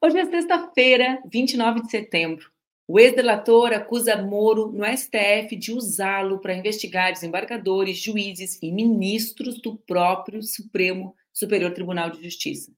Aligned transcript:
Hoje 0.00 0.16
é 0.16 0.26
sexta-feira, 0.26 1.20
29 1.28 1.82
de 1.82 1.90
setembro. 1.90 2.52
O 2.86 3.00
ex-delator 3.00 3.72
acusa 3.72 4.16
Moro 4.22 4.70
no 4.70 4.84
STF 4.86 5.56
de 5.56 5.72
usá-lo 5.72 6.38
para 6.38 6.54
investigar 6.54 7.12
desembargadores, 7.12 7.98
juízes 7.98 8.60
e 8.62 8.70
ministros 8.70 9.60
do 9.60 9.76
próprio 9.76 10.40
Supremo 10.40 11.16
Superior 11.32 11.72
Tribunal 11.72 12.10
de 12.10 12.22
Justiça. 12.22 12.72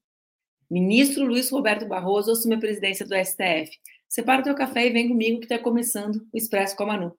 Ministro 0.70 1.26
Luiz 1.26 1.50
Roberto 1.50 1.86
Barroso 1.86 2.32
assume 2.32 2.54
a 2.54 2.58
presidência 2.58 3.04
do 3.04 3.14
STF. 3.14 3.70
Separa 4.08 4.40
o 4.40 4.44
teu 4.44 4.54
café 4.54 4.86
e 4.86 4.90
vem 4.90 5.08
comigo 5.08 5.40
que 5.40 5.44
está 5.44 5.58
começando 5.58 6.26
o 6.32 6.36
Expresso 6.38 6.74
com 6.74 6.84
a 6.84 6.86
Manu. 6.86 7.16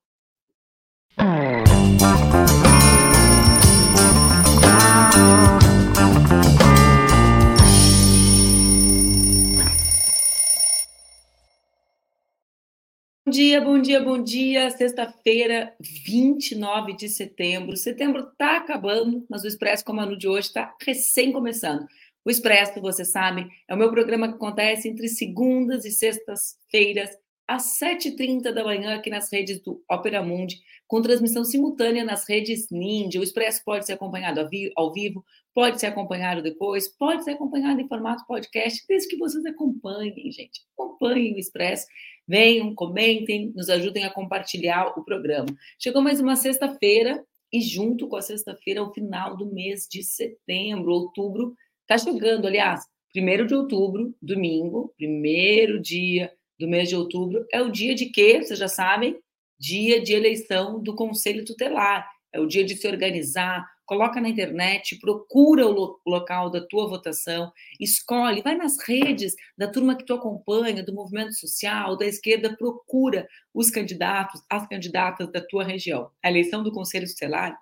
Bom 13.32 13.34
dia, 13.34 13.62
bom 13.62 13.80
dia, 13.80 14.04
bom 14.04 14.22
dia. 14.22 14.70
Sexta-feira, 14.72 15.74
29 15.80 16.98
de 16.98 17.08
setembro. 17.08 17.78
Setembro 17.78 18.28
está 18.30 18.58
acabando, 18.58 19.26
mas 19.30 19.46
o 19.46 19.48
Expresso 19.48 19.86
com 19.86 19.94
a 19.94 19.96
Manu 19.96 20.18
de 20.18 20.28
hoje 20.28 20.48
está 20.48 20.76
recém 20.86 21.32
começando. 21.32 21.88
O 22.26 22.30
Expresso, 22.30 22.82
você 22.82 23.06
sabe, 23.06 23.48
é 23.70 23.74
o 23.74 23.78
meu 23.78 23.90
programa 23.90 24.28
que 24.28 24.34
acontece 24.34 24.90
entre 24.90 25.08
segundas 25.08 25.86
e 25.86 25.92
sextas-feiras, 25.92 27.18
às 27.48 27.80
7h30 27.80 28.52
da 28.52 28.66
manhã, 28.66 28.96
aqui 28.96 29.10
nas 29.10 29.32
redes 29.32 29.62
do 29.62 29.82
Opera 29.90 30.22
Mundi, 30.22 30.60
com 30.86 31.02
transmissão 31.02 31.46
simultânea 31.46 32.04
nas 32.04 32.28
redes 32.28 32.68
Ninja. 32.70 33.18
O 33.18 33.24
Expresso 33.24 33.64
pode 33.64 33.86
ser 33.86 33.94
acompanhado 33.94 34.42
ao 34.76 34.92
vivo, 34.92 35.24
pode 35.54 35.80
ser 35.80 35.88
acompanhado 35.88 36.42
depois, 36.42 36.88
pode 36.88 37.24
ser 37.24 37.32
acompanhado 37.32 37.82
em 37.82 37.88
formato 37.88 38.26
podcast, 38.26 38.84
desde 38.88 39.10
que 39.10 39.18
vocês 39.18 39.46
acompanhem, 39.46 40.32
gente. 40.32 40.62
Acompanhem 40.78 41.36
o 41.36 41.40
Expresso 41.40 41.86
Venham, 42.28 42.74
comentem, 42.74 43.52
nos 43.54 43.70
ajudem 43.70 44.06
a 44.06 44.10
compartilhar 44.10 44.98
o 44.98 45.04
programa. 45.04 45.50
Chegou 45.78 46.02
mais 46.02 46.22
uma 46.22 46.36
sexta-feira 46.36 47.22
e 47.52 47.60
junto 47.60 48.08
com 48.08 48.16
a 48.16 48.22
sexta-feira, 48.22 48.82
o 48.82 48.94
final 48.94 49.36
do 49.36 49.46
mês 49.46 49.86
de 49.90 50.02
setembro, 50.02 50.94
outubro, 50.94 51.54
está 51.82 51.98
chegando, 51.98 52.48
aliás, 52.48 52.86
primeiro 53.12 53.46
de 53.46 53.54
outubro, 53.54 54.16
domingo, 54.22 54.94
primeiro 54.96 55.82
dia 55.82 56.32
do 56.58 56.68
mês 56.68 56.88
de 56.88 56.96
outubro, 56.96 57.46
é 57.52 57.62
o 57.62 57.70
dia 57.70 57.94
de 57.94 58.06
quê? 58.06 58.42
Vocês 58.42 58.58
já 58.58 58.70
sabem? 58.70 59.20
Dia 59.60 60.02
de 60.02 60.14
eleição 60.14 60.82
do 60.82 60.96
Conselho 60.96 61.44
Tutelar. 61.44 62.10
É 62.32 62.40
o 62.40 62.48
dia 62.48 62.64
de 62.64 62.78
se 62.78 62.88
organizar, 62.88 63.68
coloca 63.86 64.22
na 64.22 64.30
internet, 64.30 64.98
procura 65.00 65.66
o 65.66 65.72
lo 65.72 66.02
local 66.06 66.50
da 66.50 66.62
tua 66.66 66.88
votação, 66.88 67.52
escolhe, 67.80 68.42
vai 68.42 68.56
nas 68.56 68.78
redes 68.80 69.36
da 69.58 69.68
turma 69.68 69.96
que 69.96 70.06
tu 70.06 70.14
acompanha, 70.14 70.84
do 70.84 70.94
movimento 70.94 71.34
social, 71.34 71.98
da 71.98 72.06
esquerda, 72.06 72.56
procura 72.56 73.28
os 73.54 73.70
candidatos, 73.70 74.42
as 74.50 74.68
candidatas 74.68 75.32
da 75.32 75.42
tua 75.42 75.64
região. 75.64 76.10
A 76.24 76.30
eleição 76.30 76.64
do 76.64 76.72
Conselho 76.72 77.08
Tutelar 77.08 77.58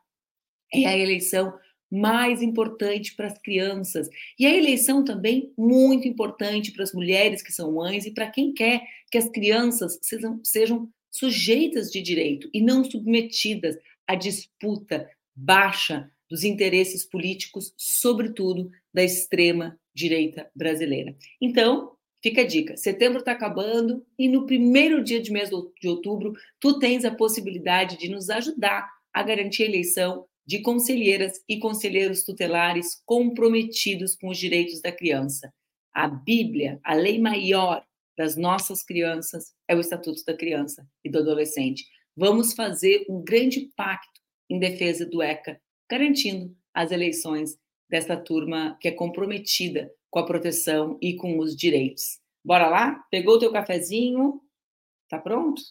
é 0.74 0.86
a 0.86 0.98
eleição 0.98 1.54
mais 1.92 2.42
importante 2.42 3.16
para 3.16 3.28
as 3.28 3.38
crianças. 3.40 4.08
E 4.38 4.46
a 4.46 4.56
eleição 4.56 5.04
também 5.04 5.52
muito 5.58 6.08
importante 6.08 6.72
para 6.72 6.84
as 6.84 6.94
mulheres 6.94 7.42
que 7.42 7.52
são 7.52 7.74
mães 7.74 8.06
e 8.06 8.12
para 8.12 8.30
quem 8.30 8.54
quer 8.54 8.82
que 9.12 9.18
as 9.18 9.28
crianças 9.30 9.98
sejam, 10.02 10.40
sejam 10.44 10.90
sujeitas 11.10 11.92
de 11.92 12.02
direito 12.02 12.50
e 12.54 12.62
não 12.62 12.84
submetidas 12.84 13.76
à 14.08 14.16
disputa 14.16 15.10
baixa 15.40 16.12
dos 16.30 16.44
interesses 16.44 17.04
políticos, 17.06 17.74
sobretudo 17.78 18.70
da 18.94 19.04
extrema 19.04 19.80
direita 19.94 20.50
brasileira. 20.56 21.16
Então, 21.42 21.94
fica 22.22 22.42
a 22.42 22.48
dica: 22.48 22.78
setembro 22.78 23.20
está 23.20 23.32
acabando 23.32 24.06
e 24.18 24.28
no 24.28 24.46
primeiro 24.46 25.04
dia 25.04 25.22
de 25.22 25.32
mês 25.32 25.50
de 25.50 25.88
outubro, 25.88 26.34
tu 26.60 26.78
tens 26.78 27.06
a 27.06 27.16
possibilidade 27.16 27.98
de 27.98 28.10
nos 28.10 28.30
ajudar 28.30 28.90
a 29.14 29.24
garantir 29.24 29.64
a 29.64 29.68
eleição 29.68 30.26
de 30.46 30.60
conselheiras 30.62 31.42
e 31.48 31.58
conselheiros 31.60 32.24
tutelares 32.24 33.02
comprometidos 33.06 34.16
com 34.16 34.30
os 34.30 34.38
direitos 34.38 34.82
da 34.82 34.92
criança. 34.92 35.54
A 35.94 36.08
Bíblia, 36.08 36.80
a 36.84 36.94
lei 36.94 37.20
maior 37.20 37.84
das 38.18 38.36
nossas 38.36 38.84
crianças, 38.84 39.54
é 39.68 39.76
o 39.76 39.80
Estatuto 39.80 40.24
da 40.26 40.36
Criança 40.36 40.86
e 41.04 41.10
do 41.10 41.20
Adolescente. 41.20 41.86
Vamos 42.16 42.54
fazer 42.54 43.06
um 43.10 43.24
grande 43.24 43.70
pacto 43.76 44.19
em 44.50 44.60
defesa 44.60 45.06
do 45.06 45.22
ECA 45.22 45.62
garantindo 45.90 46.56
as 46.74 46.92
eleições 46.92 47.58
dessa 47.90 48.16
turma 48.16 48.78
que 48.80 48.88
é 48.88 48.92
comprometida 48.92 49.92
com 50.10 50.20
a 50.20 50.26
proteção 50.26 50.98
e 51.02 51.16
com 51.16 51.40
os 51.40 51.56
direitos. 51.56 52.20
Bora 52.44 52.70
lá? 52.70 52.96
Pegou 53.10 53.36
o 53.36 53.40
teu 53.40 53.52
cafezinho? 53.52 54.42
Tá 55.10 55.18
pronto? 55.18 55.62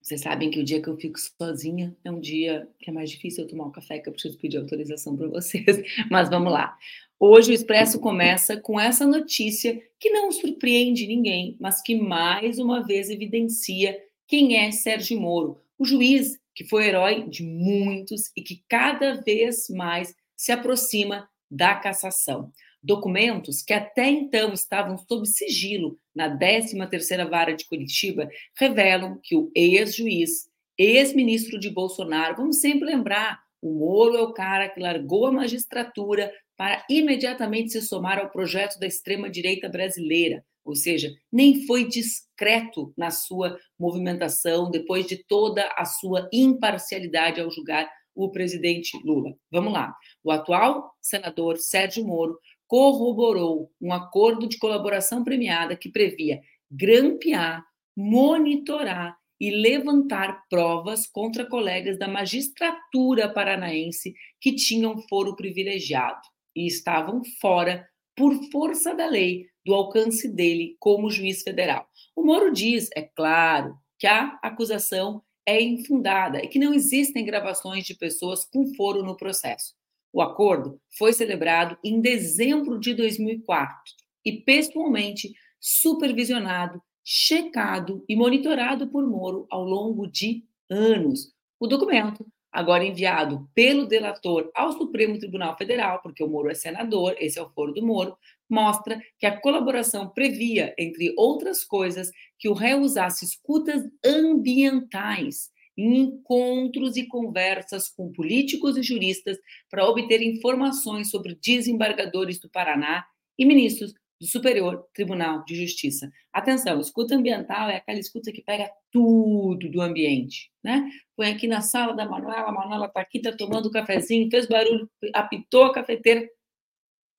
Vocês 0.00 0.20
sabem 0.20 0.50
que 0.50 0.60
o 0.60 0.64
dia 0.64 0.82
que 0.82 0.88
eu 0.88 0.98
fico 0.98 1.18
sozinha 1.18 1.96
é 2.04 2.10
um 2.10 2.20
dia 2.20 2.68
que 2.78 2.90
é 2.90 2.92
mais 2.92 3.08
difícil 3.08 3.44
eu 3.44 3.48
tomar 3.48 3.64
um 3.64 3.72
café, 3.72 3.98
que 3.98 4.08
eu 4.10 4.12
preciso 4.12 4.38
pedir 4.38 4.58
autorização 4.58 5.16
para 5.16 5.28
vocês. 5.28 5.64
Mas 6.10 6.28
vamos 6.28 6.52
lá. 6.52 6.76
Hoje 7.18 7.52
o 7.52 7.54
Expresso 7.54 7.98
começa 7.98 8.60
com 8.60 8.78
essa 8.78 9.06
notícia 9.06 9.82
que 9.98 10.10
não 10.10 10.30
surpreende 10.30 11.06
ninguém, 11.06 11.56
mas 11.58 11.80
que 11.80 11.94
mais 11.94 12.58
uma 12.58 12.82
vez 12.82 13.08
evidencia 13.08 13.98
quem 14.26 14.58
é 14.58 14.70
Sérgio 14.70 15.18
Moro, 15.18 15.63
o 15.78 15.84
juiz 15.84 16.38
que 16.54 16.64
foi 16.64 16.86
herói 16.86 17.28
de 17.28 17.42
muitos 17.42 18.30
e 18.36 18.42
que 18.42 18.62
cada 18.68 19.20
vez 19.22 19.68
mais 19.68 20.14
se 20.36 20.52
aproxima 20.52 21.28
da 21.50 21.74
cassação. 21.74 22.52
Documentos 22.82 23.62
que 23.62 23.72
até 23.72 24.08
então 24.08 24.52
estavam 24.52 24.98
sob 24.98 25.26
sigilo 25.26 25.98
na 26.14 26.38
13ª 26.38 27.28
Vara 27.28 27.54
de 27.54 27.64
Curitiba 27.64 28.28
revelam 28.58 29.18
que 29.22 29.34
o 29.34 29.50
ex-juiz, 29.54 30.48
ex-ministro 30.76 31.58
de 31.58 31.70
Bolsonaro, 31.70 32.36
vamos 32.36 32.60
sempre 32.60 32.86
lembrar, 32.86 33.40
o 33.62 33.72
Moro 33.72 34.16
é 34.16 34.20
o 34.20 34.34
cara 34.34 34.68
que 34.68 34.80
largou 34.80 35.26
a 35.26 35.32
magistratura 35.32 36.30
para 36.56 36.84
imediatamente 36.88 37.72
se 37.72 37.80
somar 37.80 38.18
ao 38.18 38.30
projeto 38.30 38.78
da 38.78 38.86
extrema-direita 38.86 39.68
brasileira, 39.68 40.44
ou 40.64 40.74
seja, 40.74 41.12
nem 41.30 41.66
foi 41.66 41.86
discreto 41.86 42.92
na 42.96 43.10
sua 43.10 43.58
movimentação 43.78 44.70
depois 44.70 45.06
de 45.06 45.22
toda 45.24 45.68
a 45.76 45.84
sua 45.84 46.28
imparcialidade 46.32 47.40
ao 47.40 47.50
julgar 47.50 47.88
o 48.14 48.30
presidente 48.30 48.96
Lula. 49.04 49.34
Vamos 49.50 49.72
lá. 49.72 49.94
O 50.22 50.30
atual 50.30 50.94
senador 51.00 51.58
Sérgio 51.58 52.04
Moro 52.04 52.38
corroborou 52.66 53.70
um 53.80 53.92
acordo 53.92 54.48
de 54.48 54.58
colaboração 54.58 55.22
premiada 55.22 55.76
que 55.76 55.90
previa 55.90 56.40
grampear, 56.70 57.62
monitorar 57.96 59.16
e 59.40 59.50
levantar 59.50 60.42
provas 60.48 61.06
contra 61.06 61.44
colegas 61.44 61.98
da 61.98 62.08
magistratura 62.08 63.28
paranaense 63.28 64.14
que 64.40 64.54
tinham 64.54 65.02
foro 65.08 65.36
privilegiado 65.36 66.22
e 66.56 66.66
estavam 66.66 67.20
fora 67.40 67.86
por 68.16 68.34
força 68.50 68.94
da 68.94 69.06
lei 69.06 69.46
do 69.64 69.74
alcance 69.74 70.28
dele 70.28 70.76
como 70.78 71.10
juiz 71.10 71.42
federal. 71.42 71.88
O 72.14 72.22
Moro 72.22 72.52
diz, 72.52 72.90
é 72.94 73.02
claro, 73.02 73.76
que 73.98 74.06
a 74.06 74.38
acusação 74.42 75.22
é 75.46 75.60
infundada 75.60 76.42
e 76.42 76.48
que 76.48 76.58
não 76.58 76.72
existem 76.72 77.24
gravações 77.24 77.84
de 77.84 77.94
pessoas 77.94 78.44
com 78.44 78.74
foro 78.74 79.02
no 79.02 79.16
processo. 79.16 79.74
O 80.12 80.22
acordo 80.22 80.80
foi 80.96 81.12
celebrado 81.12 81.76
em 81.82 82.00
dezembro 82.00 82.78
de 82.78 82.94
2004 82.94 83.92
e 84.24 84.32
pessoalmente 84.40 85.34
supervisionado, 85.60 86.80
checado 87.04 88.04
e 88.08 88.14
monitorado 88.14 88.88
por 88.88 89.06
Moro 89.06 89.46
ao 89.50 89.64
longo 89.64 90.06
de 90.06 90.44
anos. 90.70 91.32
O 91.58 91.66
documento 91.66 92.26
agora 92.54 92.84
enviado 92.84 93.50
pelo 93.52 93.84
delator 93.84 94.48
ao 94.54 94.72
Supremo 94.72 95.18
Tribunal 95.18 95.58
Federal, 95.58 96.00
porque 96.00 96.22
o 96.22 96.28
Moro 96.28 96.48
é 96.48 96.54
senador, 96.54 97.16
esse 97.18 97.36
é 97.36 97.42
o 97.42 97.50
foro 97.50 97.72
do 97.72 97.84
Moro, 97.84 98.16
mostra 98.48 99.02
que 99.18 99.26
a 99.26 99.40
colaboração 99.40 100.08
previa, 100.08 100.72
entre 100.78 101.12
outras 101.18 101.64
coisas, 101.64 102.12
que 102.38 102.48
o 102.48 102.52
réu 102.52 102.80
usasse 102.80 103.24
escutas 103.24 103.82
ambientais 104.06 105.50
em 105.76 106.02
encontros 106.02 106.96
e 106.96 107.08
conversas 107.08 107.88
com 107.88 108.12
políticos 108.12 108.76
e 108.76 108.82
juristas 108.84 109.36
para 109.68 109.88
obter 109.88 110.22
informações 110.22 111.10
sobre 111.10 111.36
desembargadores 111.44 112.38
do 112.38 112.48
Paraná 112.48 113.04
e 113.36 113.44
ministros 113.44 113.92
do 114.20 114.26
Superior 114.26 114.86
Tribunal 114.94 115.44
de 115.44 115.54
Justiça. 115.54 116.10
Atenção, 116.32 116.80
escuta 116.80 117.14
ambiental 117.14 117.68
é 117.68 117.76
aquela 117.76 117.98
escuta 117.98 118.32
que 118.32 118.42
pega 118.42 118.70
tudo 118.90 119.70
do 119.70 119.80
ambiente, 119.80 120.50
né? 120.62 120.88
Põe 121.16 121.32
aqui 121.32 121.46
na 121.46 121.60
sala 121.60 121.94
da 121.94 122.08
Manuela, 122.08 122.48
a 122.48 122.52
Manuela 122.52 122.86
está 122.86 123.00
aqui, 123.00 123.18
está 123.18 123.32
tomando 123.32 123.68
um 123.68 123.72
cafezinho, 123.72 124.30
fez 124.30 124.46
barulho, 124.46 124.88
apitou 125.12 125.64
a 125.64 125.72
cafeteira, 125.72 126.28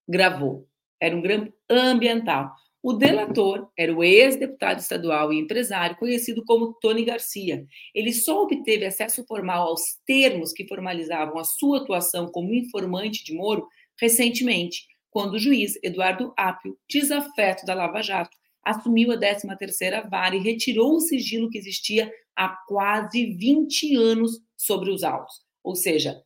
gravou. 0.07 0.68
Era 1.00 1.15
um 1.15 1.21
grampo 1.21 1.53
ambiental. 1.69 2.51
O 2.81 2.94
delator 2.94 3.68
era 3.75 3.92
o 3.92 4.03
ex-deputado 4.03 4.77
estadual 4.77 5.33
e 5.33 5.39
empresário 5.39 5.97
conhecido 5.97 6.44
como 6.45 6.74
Tony 6.80 7.03
Garcia. 7.03 7.65
Ele 7.95 8.13
só 8.13 8.44
obteve 8.44 8.86
acesso 8.86 9.25
formal 9.25 9.69
aos 9.69 9.81
termos 10.06 10.53
que 10.53 10.68
formalizavam 10.68 11.39
a 11.39 11.44
sua 11.44 11.80
atuação 11.80 12.27
como 12.27 12.53
informante 12.53 13.24
de 13.24 13.33
Moro 13.33 13.68
recentemente, 14.00 14.86
quando 15.16 15.36
o 15.36 15.40
juiz 15.40 15.80
Eduardo 15.82 16.34
Apio, 16.36 16.78
desafeto 16.90 17.66
da 17.66 17.74
Lava 17.74 18.02
Jato, 18.02 18.36
assumiu 18.62 19.14
a 19.14 19.18
13ª 19.18 20.10
vara 20.10 20.36
e 20.36 20.44
retirou 20.44 20.94
o 20.94 21.00
sigilo 21.00 21.50
que 21.50 21.58
existia 21.58 22.12
há 22.36 22.50
quase 22.68 23.28
20 23.28 23.96
anos 23.96 24.42
sobre 24.58 24.92
os 24.92 25.06
autos. 25.06 25.36
Ou 25.64 25.74
seja, 25.74 26.22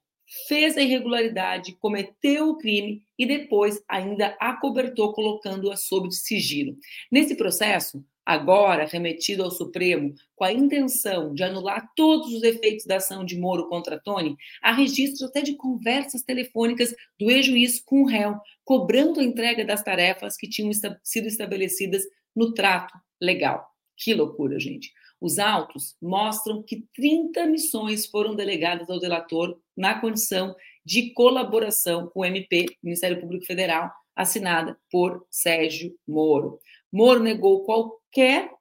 fez 0.48 0.76
a 0.76 0.82
irregularidade, 0.82 1.78
cometeu 1.78 2.50
o 2.50 2.58
crime 2.58 3.04
e 3.16 3.28
depois 3.28 3.80
ainda 3.88 4.36
acobertou 4.40 5.14
colocando-a 5.14 5.78
sob 5.78 6.12
sigilo. 6.12 6.76
Nesse 7.12 7.36
processo, 7.36 8.04
agora 8.30 8.86
remetido 8.86 9.42
ao 9.42 9.50
Supremo 9.50 10.14
com 10.36 10.44
a 10.44 10.54
intenção 10.54 11.34
de 11.34 11.44
anular 11.44 11.90
todos 11.96 12.32
os 12.32 12.44
efeitos 12.44 12.86
da 12.86 12.98
ação 12.98 13.26
de 13.26 13.36
Moro 13.36 13.68
contra 13.68 14.00
Tony, 14.00 14.38
há 14.62 14.72
registros 14.72 15.24
até 15.24 15.42
de 15.42 15.56
conversas 15.56 16.22
telefônicas 16.22 16.94
do 17.20 17.32
ex-juiz 17.32 17.82
com 17.84 18.04
o 18.04 18.06
réu, 18.06 18.36
cobrando 18.64 19.20
a 19.20 19.24
entrega 19.24 19.66
das 19.66 19.82
tarefas 19.82 20.38
que 20.38 20.48
tinham 20.48 20.70
sido 21.02 21.28
estabelecidas 21.28 22.04
no 22.36 22.54
trato 22.54 22.94
legal. 23.20 23.68
Que 23.98 24.14
loucura, 24.14 24.60
gente. 24.60 24.92
Os 25.20 25.40
autos 25.40 25.96
mostram 26.00 26.62
que 26.62 26.86
30 26.94 27.48
missões 27.48 28.06
foram 28.06 28.36
delegadas 28.36 28.92
ao 28.92 29.00
delator 29.00 29.60
na 29.76 30.00
condição 30.00 30.56
de 30.86 31.14
colaboração 31.14 32.08
com 32.14 32.20
o 32.20 32.26
MP, 32.26 32.68
Ministério 32.84 33.20
Público 33.20 33.46
Federal, 33.46 33.92
assinada 34.16 34.78
por 34.92 35.26
Sérgio 35.32 35.96
Moro. 36.08 36.60
Moro 36.92 37.22
negou 37.22 37.64
qualquer. 37.64 38.52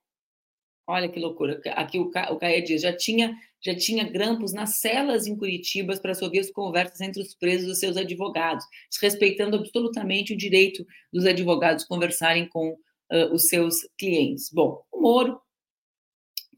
Olha 0.86 1.08
que 1.08 1.20
loucura. 1.20 1.60
Aqui 1.74 1.98
o, 1.98 2.10
Ca... 2.10 2.32
o 2.32 2.38
Caia 2.38 2.62
diz: 2.62 2.82
já 2.82 2.96
tinha, 2.96 3.36
já 3.60 3.74
tinha 3.74 4.08
grampos 4.08 4.52
nas 4.52 4.80
celas 4.80 5.26
em 5.26 5.36
Curitiba 5.36 5.96
para 5.96 6.12
ouvir 6.22 6.40
as 6.40 6.50
conversas 6.50 7.00
entre 7.00 7.22
os 7.22 7.34
presos 7.34 7.76
e 7.76 7.80
seus 7.80 7.96
advogados, 7.96 8.64
respeitando 9.00 9.56
absolutamente 9.56 10.32
o 10.32 10.36
direito 10.36 10.86
dos 11.12 11.26
advogados 11.26 11.84
conversarem 11.84 12.48
com 12.48 12.70
uh, 12.70 13.32
os 13.32 13.48
seus 13.48 13.86
clientes. 13.98 14.50
Bom, 14.52 14.82
o 14.90 15.00
Moro 15.00 15.40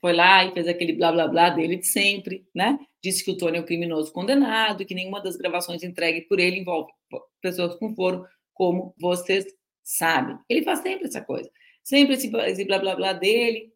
foi 0.00 0.12
lá 0.12 0.44
e 0.44 0.52
fez 0.52 0.66
aquele 0.66 0.94
blá 0.94 1.12
blá 1.12 1.28
blá 1.28 1.50
dele 1.50 1.76
de 1.76 1.86
sempre, 1.86 2.46
né? 2.54 2.78
Disse 3.02 3.24
que 3.24 3.30
o 3.30 3.36
Tony 3.36 3.58
é 3.58 3.60
um 3.60 3.64
criminoso 3.66 4.12
condenado, 4.12 4.84
que 4.84 4.94
nenhuma 4.94 5.20
das 5.20 5.36
gravações 5.36 5.82
entregues 5.82 6.26
por 6.26 6.38
ele 6.38 6.58
envolve 6.58 6.90
pessoas 7.42 7.74
com 7.76 7.94
foro, 7.94 8.24
como 8.54 8.94
vocês 8.98 9.46
sabem. 9.96 10.36
Ele 10.48 10.62
faz 10.62 10.80
sempre 10.80 11.06
essa 11.06 11.20
coisa. 11.20 11.50
Sempre 11.82 12.14
esse, 12.14 12.30
esse 12.46 12.64
blá 12.64 12.78
blá 12.78 12.94
blá 12.94 13.12
dele, 13.12 13.72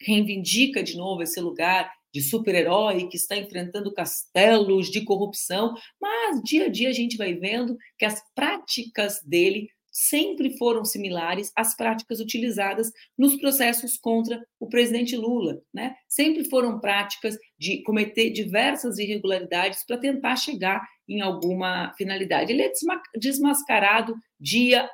reivindica 0.00 0.82
de 0.82 0.96
novo 0.96 1.22
esse 1.22 1.40
lugar 1.40 1.92
de 2.12 2.20
super-herói 2.20 3.06
que 3.08 3.16
está 3.16 3.36
enfrentando 3.36 3.92
castelos 3.92 4.90
de 4.90 5.04
corrupção, 5.04 5.74
mas 6.00 6.42
dia 6.42 6.66
a 6.66 6.68
dia 6.68 6.88
a 6.88 6.92
gente 6.92 7.16
vai 7.16 7.34
vendo 7.34 7.76
que 7.96 8.04
as 8.04 8.20
práticas 8.34 9.22
dele 9.22 9.68
sempre 9.92 10.56
foram 10.56 10.84
similares 10.84 11.52
às 11.56 11.76
práticas 11.76 12.20
utilizadas 12.20 12.90
nos 13.18 13.36
processos 13.36 13.96
contra 13.96 14.40
o 14.58 14.68
presidente 14.68 15.16
Lula, 15.16 15.60
né? 15.74 15.94
Sempre 16.08 16.44
foram 16.44 16.78
práticas 16.78 17.36
de 17.58 17.82
cometer 17.82 18.30
diversas 18.30 18.98
irregularidades 18.98 19.84
para 19.84 19.98
tentar 19.98 20.36
chegar 20.36 20.86
em 21.08 21.20
alguma 21.20 21.92
finalidade. 21.94 22.52
Ele 22.52 22.62
é 22.62 22.72
desmascarado 23.16 24.14
dia 24.38 24.88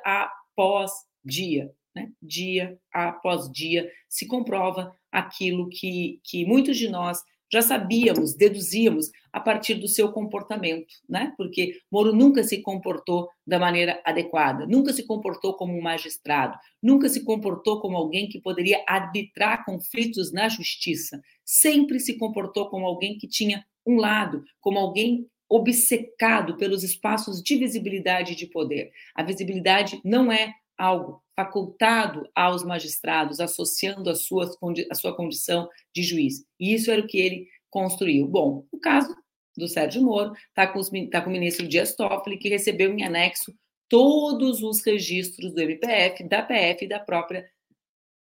após 0.57 0.91
dia, 1.23 1.71
né? 1.95 2.11
Dia 2.19 2.79
após 2.91 3.51
dia 3.51 3.89
se 4.09 4.25
comprova 4.25 4.91
aquilo 5.11 5.69
que, 5.69 6.19
que 6.23 6.45
muitos 6.45 6.77
de 6.77 6.89
nós 6.89 7.19
já 7.49 7.61
sabíamos, 7.61 8.35
deduzíamos 8.35 9.09
a 9.31 9.39
partir 9.39 9.75
do 9.75 9.87
seu 9.87 10.11
comportamento, 10.11 10.93
né? 11.07 11.33
Porque 11.37 11.79
Moro 11.89 12.13
nunca 12.13 12.43
se 12.43 12.61
comportou 12.61 13.29
da 13.45 13.57
maneira 13.57 14.01
adequada, 14.03 14.65
nunca 14.65 14.91
se 14.91 15.05
comportou 15.05 15.53
como 15.53 15.77
um 15.77 15.81
magistrado, 15.81 16.57
nunca 16.81 17.07
se 17.07 17.23
comportou 17.23 17.79
como 17.79 17.95
alguém 17.95 18.27
que 18.27 18.41
poderia 18.41 18.83
arbitrar 18.85 19.63
conflitos 19.63 20.33
na 20.33 20.49
justiça, 20.49 21.21
sempre 21.45 21.99
se 21.99 22.17
comportou 22.17 22.69
como 22.69 22.85
alguém 22.85 23.17
que 23.17 23.27
tinha 23.27 23.63
um 23.85 23.95
lado, 23.95 24.43
como 24.59 24.77
alguém 24.77 25.25
obcecado 25.49 26.57
pelos 26.57 26.83
espaços 26.83 27.41
de 27.41 27.57
visibilidade 27.57 28.33
e 28.33 28.35
de 28.35 28.47
poder. 28.47 28.91
A 29.15 29.23
visibilidade 29.23 30.01
não 30.03 30.31
é 30.31 30.53
algo 30.77 31.23
facultado 31.35 32.29
aos 32.35 32.63
magistrados, 32.63 33.39
associando 33.39 34.09
a, 34.09 34.15
suas, 34.15 34.55
a 34.91 34.95
sua 34.95 35.15
condição 35.15 35.69
de 35.93 36.03
juiz. 36.03 36.43
E 36.59 36.73
isso 36.73 36.91
era 36.91 37.01
o 37.01 37.07
que 37.07 37.17
ele 37.17 37.47
construiu. 37.69 38.27
Bom, 38.27 38.65
o 38.71 38.79
caso 38.79 39.15
do 39.55 39.67
Sérgio 39.67 40.01
Moro 40.01 40.33
está 40.49 40.67
com, 40.67 40.81
tá 41.09 41.21
com 41.21 41.29
o 41.29 41.33
ministro 41.33 41.67
Dias 41.67 41.95
Toffoli, 41.95 42.37
que 42.37 42.49
recebeu 42.49 42.91
em 42.91 43.03
anexo 43.03 43.53
todos 43.89 44.61
os 44.61 44.83
registros 44.83 45.53
do 45.53 45.61
MPF, 45.61 46.23
da 46.27 46.43
PF 46.43 46.85
e 46.85 46.87
da 46.87 46.99
própria 46.99 47.49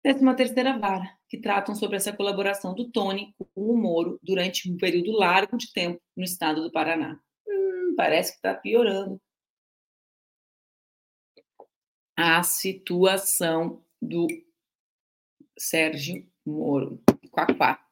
13ª 0.05 0.78
Vara, 0.78 1.10
que 1.34 1.40
tratam 1.40 1.75
sobre 1.75 1.96
essa 1.96 2.12
colaboração 2.12 2.75
do 2.75 2.88
Tony 2.88 3.34
com 3.38 3.48
o 3.56 3.76
Moro 3.76 4.20
durante 4.22 4.70
um 4.70 4.76
período 4.76 5.10
largo 5.10 5.56
de 5.56 5.72
tempo 5.72 6.00
no 6.16 6.22
estado 6.22 6.62
do 6.62 6.70
Paraná. 6.70 7.19
Hum, 7.44 7.94
parece 7.96 8.31
que 8.31 8.36
está 8.36 8.54
piorando 8.54 9.20
a 12.16 12.40
situação 12.44 13.82
do 14.00 14.28
Sérgio 15.58 16.25
Moro. 16.46 17.02
Quaquá. 17.32 17.84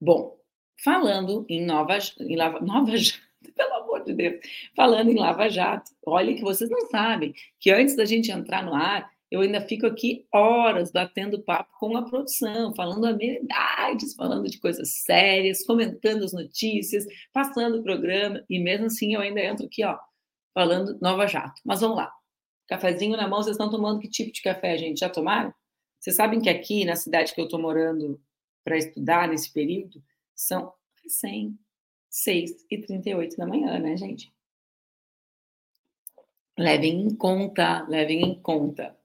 Bom, 0.00 0.36
falando 0.82 1.46
em 1.48 1.64
Nova, 1.64 1.96
em 2.18 2.34
Lava, 2.34 2.58
Nova 2.60 2.96
Jato, 2.96 3.22
pelo 3.54 3.74
amor 3.74 4.04
de 4.04 4.14
Deus, 4.14 4.44
falando 4.74 5.10
em 5.12 5.16
Lava 5.16 5.48
Jato, 5.48 5.92
olha 6.04 6.34
que 6.34 6.42
vocês 6.42 6.68
não 6.68 6.90
sabem 6.90 7.32
que 7.60 7.70
antes 7.70 7.94
da 7.94 8.04
gente 8.04 8.32
entrar 8.32 8.64
no 8.64 8.74
ar, 8.74 9.08
eu 9.30 9.42
ainda 9.42 9.60
fico 9.60 9.86
aqui 9.86 10.26
horas 10.32 10.90
batendo 10.90 11.42
papo 11.42 11.70
com 11.78 11.96
a 11.96 12.02
produção, 12.02 12.74
falando 12.74 13.06
amenidades, 13.06 14.14
falando 14.14 14.48
de 14.48 14.58
coisas 14.58 15.02
sérias, 15.02 15.64
comentando 15.66 16.24
as 16.24 16.32
notícias, 16.32 17.04
passando 17.32 17.78
o 17.78 17.82
programa, 17.82 18.42
e 18.48 18.58
mesmo 18.58 18.86
assim 18.86 19.14
eu 19.14 19.20
ainda 19.20 19.40
entro 19.40 19.66
aqui, 19.66 19.84
ó, 19.84 19.98
falando 20.54 20.98
Nova 21.00 21.26
Jato. 21.26 21.60
Mas 21.64 21.80
vamos 21.80 21.98
lá. 21.98 22.10
Cafezinho 22.68 23.16
na 23.16 23.28
mão, 23.28 23.42
vocês 23.42 23.54
estão 23.54 23.70
tomando 23.70 24.00
que 24.00 24.08
tipo 24.08 24.32
de 24.32 24.42
café, 24.42 24.78
gente? 24.78 25.00
Já 25.00 25.10
tomaram? 25.10 25.52
Vocês 26.00 26.16
sabem 26.16 26.40
que 26.40 26.48
aqui, 26.48 26.84
na 26.84 26.96
cidade 26.96 27.34
que 27.34 27.40
eu 27.40 27.44
estou 27.44 27.60
morando 27.60 28.20
para 28.64 28.78
estudar 28.78 29.28
nesse 29.28 29.52
período, 29.52 30.02
são 30.34 30.72
recém 31.02 31.58
6 32.08 32.66
e 32.70 32.78
38 32.78 33.36
da 33.36 33.46
manhã, 33.46 33.78
né, 33.78 33.96
gente? 33.96 34.32
Levem 36.58 37.02
em 37.02 37.14
conta, 37.14 37.86
levem 37.88 38.22
em 38.22 38.40
conta 38.40 38.97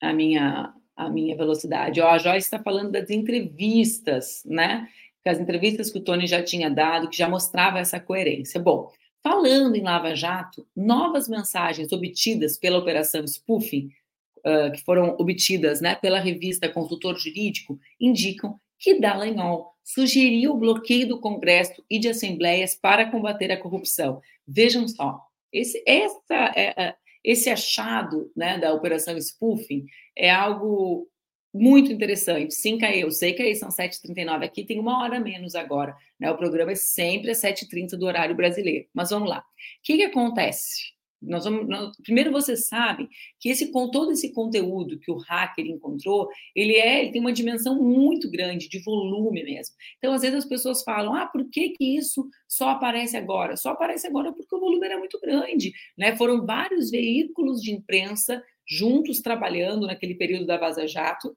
a 0.00 0.12
minha, 0.12 0.72
a 0.96 1.08
minha 1.08 1.36
velocidade. 1.36 2.00
Ó, 2.00 2.08
a 2.08 2.18
Joyce 2.18 2.46
está 2.46 2.58
falando 2.58 2.92
das 2.92 3.10
entrevistas, 3.10 4.42
né? 4.44 4.88
as 5.24 5.40
entrevistas 5.40 5.90
que 5.90 5.98
o 5.98 6.04
Tony 6.04 6.24
já 6.24 6.40
tinha 6.40 6.70
dado, 6.70 7.08
que 7.08 7.16
já 7.16 7.28
mostrava 7.28 7.80
essa 7.80 7.98
coerência. 7.98 8.60
Bom, 8.60 8.92
Falando 9.26 9.74
em 9.74 9.82
Lava 9.82 10.14
Jato, 10.14 10.64
novas 10.76 11.28
mensagens 11.28 11.90
obtidas 11.90 12.56
pela 12.56 12.78
Operação 12.78 13.26
Spoofing, 13.26 13.90
uh, 14.38 14.70
que 14.70 14.80
foram 14.84 15.16
obtidas 15.18 15.80
né, 15.80 15.96
pela 15.96 16.20
revista 16.20 16.68
Consultor 16.68 17.18
Jurídico, 17.18 17.76
indicam 18.00 18.60
que 18.78 19.00
Dallagnol 19.00 19.72
sugeriu 19.82 20.52
o 20.52 20.56
bloqueio 20.56 21.08
do 21.08 21.18
Congresso 21.18 21.82
e 21.90 21.98
de 21.98 22.08
assembleias 22.08 22.76
para 22.76 23.10
combater 23.10 23.50
a 23.50 23.56
corrupção. 23.60 24.22
Vejam 24.46 24.86
só, 24.86 25.20
esse, 25.52 25.82
essa, 25.84 26.52
é, 26.54 26.84
é, 26.84 26.94
esse 27.26 27.50
achado 27.50 28.30
né, 28.36 28.56
da 28.56 28.72
Operação 28.72 29.20
Spoofing 29.20 29.84
é 30.16 30.30
algo 30.30 31.08
muito 31.52 31.90
interessante. 31.90 32.54
Sim, 32.54 32.78
Caê, 32.78 33.02
eu 33.02 33.10
sei 33.10 33.32
que 33.32 33.42
aí 33.42 33.56
são 33.56 33.68
7h39 33.68 34.44
aqui, 34.44 34.64
tem 34.64 34.78
uma 34.78 35.02
hora 35.02 35.18
menos 35.18 35.56
agora. 35.56 35.96
Né? 36.20 36.30
O 36.30 36.36
programa 36.36 36.70
é 36.70 36.76
sempre 36.76 37.32
às 37.32 37.42
7h30 37.42 37.96
do 37.96 38.06
horário 38.06 38.36
brasileiro. 38.36 38.86
Mas 38.94 39.10
vamos 39.10 39.28
lá. 39.28 39.40
O 39.40 39.42
que, 39.82 39.96
que 39.96 40.04
acontece? 40.04 40.95
Nós 41.22 41.44
vamos, 41.44 41.66
nós, 41.68 41.96
primeiro 42.04 42.30
você 42.30 42.56
sabe 42.56 43.08
que 43.40 43.48
esse 43.48 43.70
com 43.72 43.90
todo 43.90 44.12
esse 44.12 44.32
conteúdo 44.32 44.98
que 44.98 45.10
o 45.10 45.16
hacker 45.16 45.66
encontrou, 45.66 46.28
ele 46.54 46.74
é, 46.76 47.02
ele 47.02 47.12
tem 47.12 47.20
uma 47.20 47.32
dimensão 47.32 47.82
muito 47.82 48.30
grande 48.30 48.68
de 48.68 48.78
volume 48.82 49.42
mesmo. 49.44 49.74
Então 49.98 50.12
às 50.12 50.22
vezes 50.22 50.38
as 50.38 50.44
pessoas 50.44 50.82
falam: 50.82 51.14
"Ah, 51.14 51.26
por 51.26 51.48
que 51.50 51.70
que 51.70 51.96
isso 51.96 52.28
só 52.48 52.70
aparece 52.70 53.16
agora?". 53.16 53.56
Só 53.56 53.70
aparece 53.70 54.06
agora 54.06 54.32
porque 54.32 54.54
o 54.54 54.60
volume 54.60 54.86
era 54.86 54.98
muito 54.98 55.18
grande, 55.20 55.72
né? 55.96 56.16
Foram 56.16 56.44
vários 56.44 56.90
veículos 56.90 57.60
de 57.62 57.72
imprensa 57.72 58.42
juntos 58.68 59.20
trabalhando 59.20 59.86
naquele 59.86 60.14
período 60.14 60.46
da 60.46 60.58
Vaza 60.58 60.86
Jato 60.86 61.36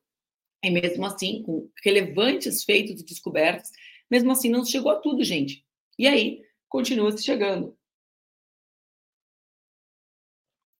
e 0.64 0.72
mesmo 0.72 1.06
assim, 1.06 1.44
com 1.44 1.70
relevantes 1.84 2.64
feitos 2.64 3.02
e 3.02 3.06
descobertas, 3.06 3.70
mesmo 4.12 4.32
assim 4.32 4.50
não 4.50 4.66
chegou 4.66 4.92
a 4.92 4.98
tudo, 5.00 5.24
gente. 5.24 5.64
E 6.00 6.08
aí, 6.08 6.42
continua 6.70 7.12
se 7.18 7.24
chegando. 7.24 7.78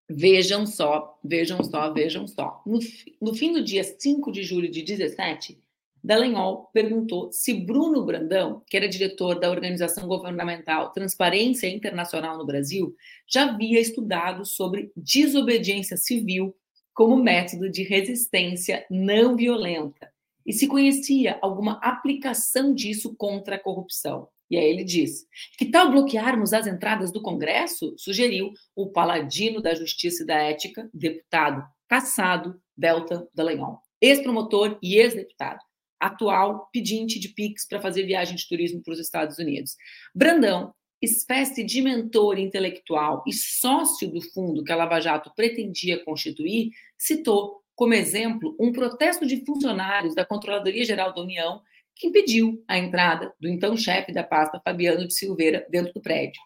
Vejam 0.10 0.66
só, 0.66 1.20
vejam 1.24 1.64
só, 1.64 1.94
vejam 1.94 2.28
só. 2.28 2.64
No, 2.66 2.80
no 3.22 3.36
fim 3.36 3.54
do 3.54 3.64
dia 3.64 3.84
5 3.84 4.32
de 4.32 4.44
julho 4.44 4.70
de 4.70 4.82
17, 4.82 5.62
Dallagnol 6.04 6.70
perguntou 6.74 7.32
se 7.32 7.54
Bruno 7.54 8.04
Brandão, 8.06 8.64
que 8.66 8.76
era 8.76 8.88
diretor 8.88 9.40
da 9.40 9.52
organização 9.52 10.08
governamental 10.08 10.92
Transparência 10.92 11.68
Internacional 11.68 12.38
no 12.38 12.46
Brasil, 12.46 12.96
já 13.28 13.50
havia 13.50 13.80
estudado 13.80 14.46
sobre 14.46 14.92
desobediência 14.96 15.98
civil 15.98 16.56
como 16.94 17.16
método 17.16 17.70
de 17.70 17.84
resistência 17.84 18.86
não 18.90 19.36
violenta 19.36 20.12
e 20.46 20.54
se 20.54 20.68
conhecia 20.68 21.38
alguma 21.42 21.74
aplicação 21.84 22.74
disso 22.74 23.14
contra 23.16 23.58
a 23.58 23.60
corrupção. 23.60 24.28
E 24.50 24.58
aí 24.58 24.66
ele 24.66 24.84
diz: 24.84 25.26
que 25.58 25.66
tal 25.66 25.92
bloquearmos 25.92 26.54
as 26.54 26.68
entradas 26.68 27.12
do 27.12 27.22
Congresso? 27.22 27.94
Sugeriu 27.98 28.52
o 28.76 28.88
paladino 28.88 29.62
da 29.62 29.76
Justiça 29.76 30.24
e 30.24 30.26
da 30.26 30.36
Ética, 30.36 30.90
deputado 30.94 31.64
caçado 31.88 32.62
Delta 32.78 33.28
Dallagnol, 33.34 33.80
ex-promotor 34.00 34.78
e 34.82 34.98
ex-deputado 34.98 35.60
atual 36.00 36.70
pedinte 36.72 37.20
de 37.20 37.30
Pix 37.30 37.68
para 37.68 37.82
fazer 37.82 38.04
viagem 38.04 38.36
de 38.36 38.48
turismo 38.48 38.82
para 38.82 38.94
os 38.94 39.00
Estados 39.00 39.38
Unidos. 39.38 39.76
Brandão, 40.16 40.74
espécie 41.02 41.64
de 41.64 41.82
mentor 41.82 42.40
intelectual 42.40 43.24
e 43.28 43.34
sócio 43.34 44.10
do 44.10 44.22
fundo 44.22 44.64
que 44.64 44.72
a 44.72 44.76
Lava 44.76 45.00
Jato 45.00 45.32
pretendia 45.36 46.04
constituir, 46.04 46.72
citou 46.98 47.62
como 47.76 47.94
exemplo 47.94 48.56
um 48.60 48.72
protesto 48.72 49.26
de 49.26 49.44
funcionários 49.46 50.16
da 50.16 50.26
Controladoria 50.26 50.86
Geral 50.86 51.14
da 51.14 51.22
União 51.22 51.62
que 52.00 52.08
impediu 52.08 52.64
a 52.68 52.78
entrada 52.78 53.32
do 53.40 53.50
então 53.50 53.76
chefe 53.76 54.14
da 54.14 54.24
pasta 54.24 54.62
Fabiano 54.64 55.06
de 55.06 55.14
Silveira 55.14 55.68
dentro 55.70 55.94
do 55.94 56.02
prédio. 56.02 56.42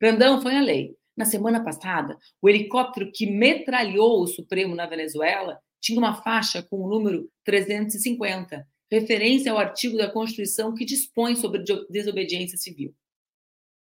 Brandão 0.00 0.42
foi 0.42 0.56
a 0.56 0.60
lei. 0.60 0.96
Na 1.16 1.24
semana 1.24 1.64
passada, 1.64 2.18
o 2.42 2.48
helicóptero 2.48 3.10
que 3.14 3.30
metralhou 3.30 4.20
o 4.20 4.26
Supremo 4.26 4.74
na 4.74 4.84
Venezuela 4.84 5.58
tinha 5.80 5.98
uma 5.98 6.20
faixa 6.22 6.62
com 6.62 6.82
o 6.82 6.88
número 6.88 7.30
350 7.44 8.66
referência 8.90 9.50
ao 9.50 9.58
artigo 9.58 9.96
da 9.96 10.10
Constituição 10.10 10.74
que 10.74 10.84
dispõe 10.84 11.36
sobre 11.36 11.64
desobediência 11.88 12.58
civil. 12.58 12.94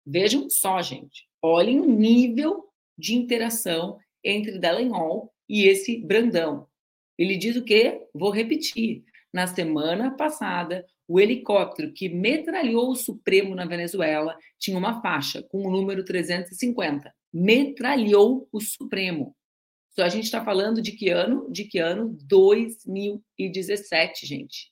Vejam 0.05 0.49
só, 0.49 0.81
gente. 0.81 1.27
Olhem 1.41 1.79
o 1.79 1.85
nível 1.89 2.65
de 2.97 3.15
interação 3.15 3.97
entre 4.23 4.59
Dallagnol 4.59 5.31
e 5.47 5.67
esse 5.67 5.97
Brandão. 5.97 6.67
Ele 7.17 7.37
diz 7.37 7.55
o 7.55 7.63
quê? 7.63 8.07
Vou 8.13 8.31
repetir. 8.31 9.03
Na 9.33 9.47
semana 9.47 10.11
passada, 10.11 10.85
o 11.07 11.19
helicóptero 11.19 11.93
que 11.93 12.09
metralhou 12.09 12.91
o 12.91 12.95
Supremo 12.95 13.55
na 13.55 13.65
Venezuela 13.65 14.37
tinha 14.59 14.77
uma 14.77 15.01
faixa 15.01 15.41
com 15.43 15.67
o 15.67 15.71
número 15.71 16.03
350. 16.03 17.13
Metralhou 17.33 18.47
o 18.51 18.59
Supremo. 18.61 19.35
Só 19.89 20.03
a 20.03 20.09
gente 20.09 20.25
está 20.25 20.43
falando 20.43 20.81
de 20.81 20.91
que 20.91 21.09
ano? 21.09 21.49
De 21.51 21.63
que 21.65 21.79
ano? 21.79 22.17
2017, 22.23 24.25
gente. 24.25 24.71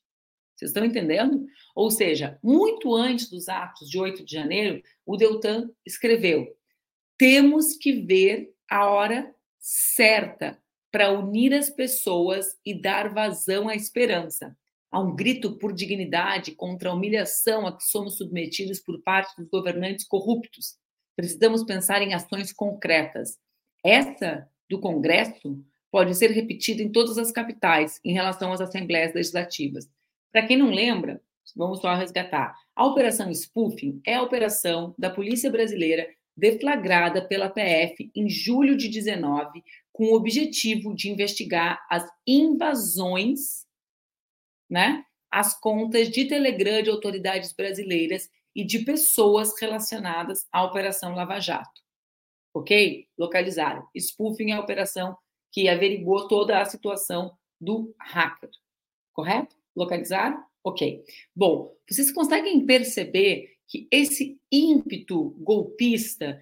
Vocês 0.56 0.72
estão 0.72 0.86
entendendo? 0.86 1.46
Ou 1.76 1.92
seja, 1.92 2.40
muito 2.44 2.96
antes 2.96 3.30
dos 3.30 3.50
atos 3.50 3.90
de 3.90 4.00
8 4.00 4.24
de 4.24 4.32
janeiro, 4.32 4.82
o 5.06 5.18
Deltan 5.18 5.70
escreveu: 5.86 6.48
temos 7.18 7.76
que 7.76 7.94
ver 7.94 8.54
a 8.70 8.88
hora 8.88 9.34
certa 9.60 10.58
para 10.92 11.12
unir 11.12 11.54
as 11.54 11.70
pessoas 11.70 12.58
e 12.66 12.74
dar 12.74 13.14
vazão 13.14 13.70
à 13.70 13.76
esperança. 13.76 14.56
Há 14.92 15.00
um 15.00 15.16
grito 15.16 15.58
por 15.58 15.72
dignidade 15.72 16.52
contra 16.52 16.90
a 16.90 16.94
humilhação 16.94 17.66
a 17.66 17.76
que 17.76 17.84
somos 17.84 18.18
submetidos 18.18 18.80
por 18.80 19.02
parte 19.02 19.36
dos 19.38 19.48
governantes 19.50 20.06
corruptos. 20.06 20.76
Precisamos 21.16 21.64
pensar 21.64 22.02
em 22.02 22.14
ações 22.14 22.52
concretas. 22.52 23.38
Essa 23.84 24.48
do 24.70 24.80
Congresso 24.80 25.64
pode 25.92 26.16
ser 26.16 26.32
repetida 26.32 26.82
em 26.82 26.92
todas 26.92 27.18
as 27.18 27.32
capitais 27.32 28.00
em 28.04 28.14
relação 28.14 28.52
às 28.52 28.62
assembleias 28.62 29.14
legislativas. 29.14 29.90
Para 30.32 30.46
quem 30.46 30.58
não 30.58 30.70
lembra, 30.70 31.22
vamos 31.56 31.80
só 31.80 31.94
resgatar. 31.96 32.56
A 32.76 32.86
Operação 32.86 33.32
Spoofing 33.32 34.02
é 34.06 34.16
a 34.16 34.24
operação 34.24 34.96
da 34.98 35.10
Polícia 35.10 35.52
Brasileira 35.52 36.08
deflagrada 36.36 37.28
pela 37.28 37.50
PF 37.50 38.10
em 38.16 38.30
julho 38.30 38.78
de 38.78 38.88
19, 38.88 39.62
com 39.92 40.06
o 40.06 40.16
objetivo 40.16 40.96
de 40.96 41.10
investigar 41.10 41.86
as 41.90 42.08
invasões, 42.26 43.66
né, 44.72 45.04
às 45.30 45.60
contas 45.60 46.10
de 46.10 46.26
Telegram 46.26 46.82
de 46.82 46.90
autoridades 46.90 47.52
brasileiras 47.52 48.30
e 48.56 48.64
de 48.64 48.80
pessoas 48.80 49.60
relacionadas 49.60 50.48
à 50.52 50.64
Operação 50.64 51.14
Lava 51.14 51.40
Jato. 51.40 51.82
Ok? 52.54 53.08
Localizaram. 53.18 53.86
Spoofing 53.96 54.52
é 54.52 54.56
a 54.56 54.60
operação 54.62 55.18
que 55.52 55.68
averigou 55.68 56.28
toda 56.28 56.60
a 56.60 56.66
situação 56.66 57.38
do 57.60 57.94
hacker. 58.00 58.50
Correto? 59.14 59.56
Localizaram? 59.76 60.44
Ok. 60.64 61.04
Bom, 61.36 61.76
vocês 61.90 62.12
conseguem 62.12 62.66
perceber 62.66 63.56
que 63.68 63.88
esse 63.92 64.40
ímpeto 64.52 65.30
golpista, 65.40 66.42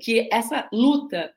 que 0.00 0.28
essa 0.32 0.68
luta, 0.72 1.34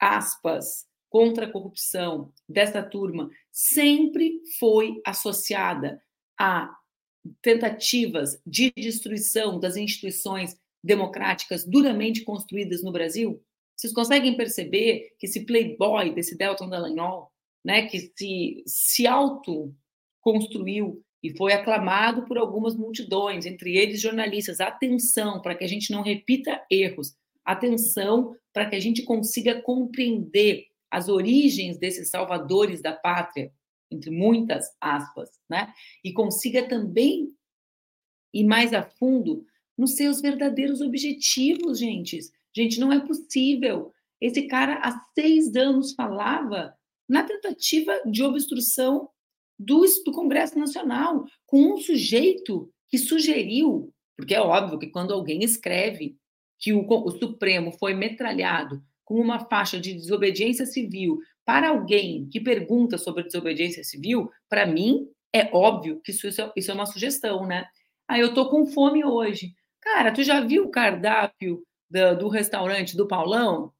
aspas, 0.00 0.86
contra 1.08 1.46
a 1.46 1.50
corrupção 1.50 2.32
dessa 2.48 2.82
turma 2.82 3.30
sempre 3.52 4.40
foi 4.58 5.00
associada 5.04 6.02
a 6.38 6.74
tentativas 7.42 8.40
de 8.46 8.72
destruição 8.76 9.60
das 9.60 9.76
instituições 9.76 10.56
democráticas 10.82 11.64
duramente 11.64 12.22
construídas 12.24 12.82
no 12.82 12.92
Brasil? 12.92 13.42
Vocês 13.76 13.92
conseguem 13.92 14.36
perceber 14.36 15.14
que 15.18 15.26
esse 15.26 15.44
playboy 15.44 16.14
desse 16.14 16.36
Delton 16.36 16.68
Dallagnol, 16.68 17.30
né, 17.64 17.86
que 17.86 18.12
se, 18.16 18.62
se 18.66 19.06
auto 19.06 19.74
construiu 20.20 21.02
e 21.22 21.36
foi 21.36 21.52
aclamado 21.52 22.24
por 22.24 22.38
algumas 22.38 22.74
multidões, 22.74 23.44
entre 23.44 23.76
eles 23.76 24.00
jornalistas. 24.00 24.60
Atenção 24.60 25.40
para 25.40 25.54
que 25.54 25.64
a 25.64 25.68
gente 25.68 25.92
não 25.92 26.02
repita 26.02 26.62
erros. 26.70 27.14
Atenção 27.44 28.36
para 28.52 28.68
que 28.68 28.76
a 28.76 28.80
gente 28.80 29.02
consiga 29.02 29.60
compreender 29.60 30.66
as 30.90 31.08
origens 31.08 31.78
desses 31.78 32.10
salvadores 32.10 32.82
da 32.82 32.92
pátria, 32.92 33.52
entre 33.90 34.10
muitas 34.10 34.66
aspas, 34.80 35.30
né? 35.48 35.72
E 36.04 36.12
consiga 36.12 36.68
também 36.68 37.34
ir 38.32 38.44
mais 38.44 38.72
a 38.72 38.82
fundo 38.82 39.44
nos 39.76 39.94
seus 39.96 40.20
verdadeiros 40.20 40.80
objetivos, 40.80 41.78
gente. 41.78 42.20
Gente, 42.54 42.78
não 42.78 42.92
é 42.92 43.00
possível. 43.00 43.92
Esse 44.20 44.42
cara 44.42 44.80
há 44.82 45.04
seis 45.14 45.54
anos 45.56 45.94
falava 45.94 46.74
na 47.08 47.24
tentativa 47.24 48.00
de 48.06 48.22
obstrução 48.22 49.08
do, 49.58 49.84
do 50.04 50.12
Congresso 50.12 50.58
Nacional, 50.58 51.24
com 51.46 51.74
um 51.74 51.78
sujeito 51.78 52.72
que 52.88 52.98
sugeriu, 52.98 53.92
porque 54.16 54.34
é 54.34 54.40
óbvio 54.40 54.78
que 54.78 54.88
quando 54.88 55.12
alguém 55.12 55.42
escreve 55.42 56.16
que 56.58 56.72
o, 56.72 56.86
o 56.86 57.10
Supremo 57.10 57.72
foi 57.72 57.94
metralhado 57.94 58.82
com 59.10 59.16
uma 59.16 59.40
faixa 59.40 59.80
de 59.80 59.92
desobediência 59.92 60.64
civil 60.64 61.20
para 61.44 61.70
alguém 61.70 62.28
que 62.28 62.38
pergunta 62.38 62.96
sobre 62.96 63.24
desobediência 63.24 63.82
civil, 63.82 64.30
para 64.48 64.64
mim 64.64 65.08
é 65.32 65.50
óbvio 65.52 66.00
que 66.00 66.12
isso, 66.12 66.28
isso 66.54 66.70
é 66.70 66.74
uma 66.74 66.86
sugestão, 66.86 67.44
né? 67.44 67.66
Ah, 68.06 68.20
eu 68.20 68.32
tô 68.32 68.48
com 68.48 68.66
fome 68.66 69.04
hoje. 69.04 69.52
Cara, 69.80 70.12
tu 70.12 70.22
já 70.22 70.40
viu 70.40 70.66
o 70.66 70.70
cardápio 70.70 71.66
do, 71.90 72.18
do 72.18 72.28
restaurante 72.28 72.96
do 72.96 73.08
Paulão? 73.08 73.72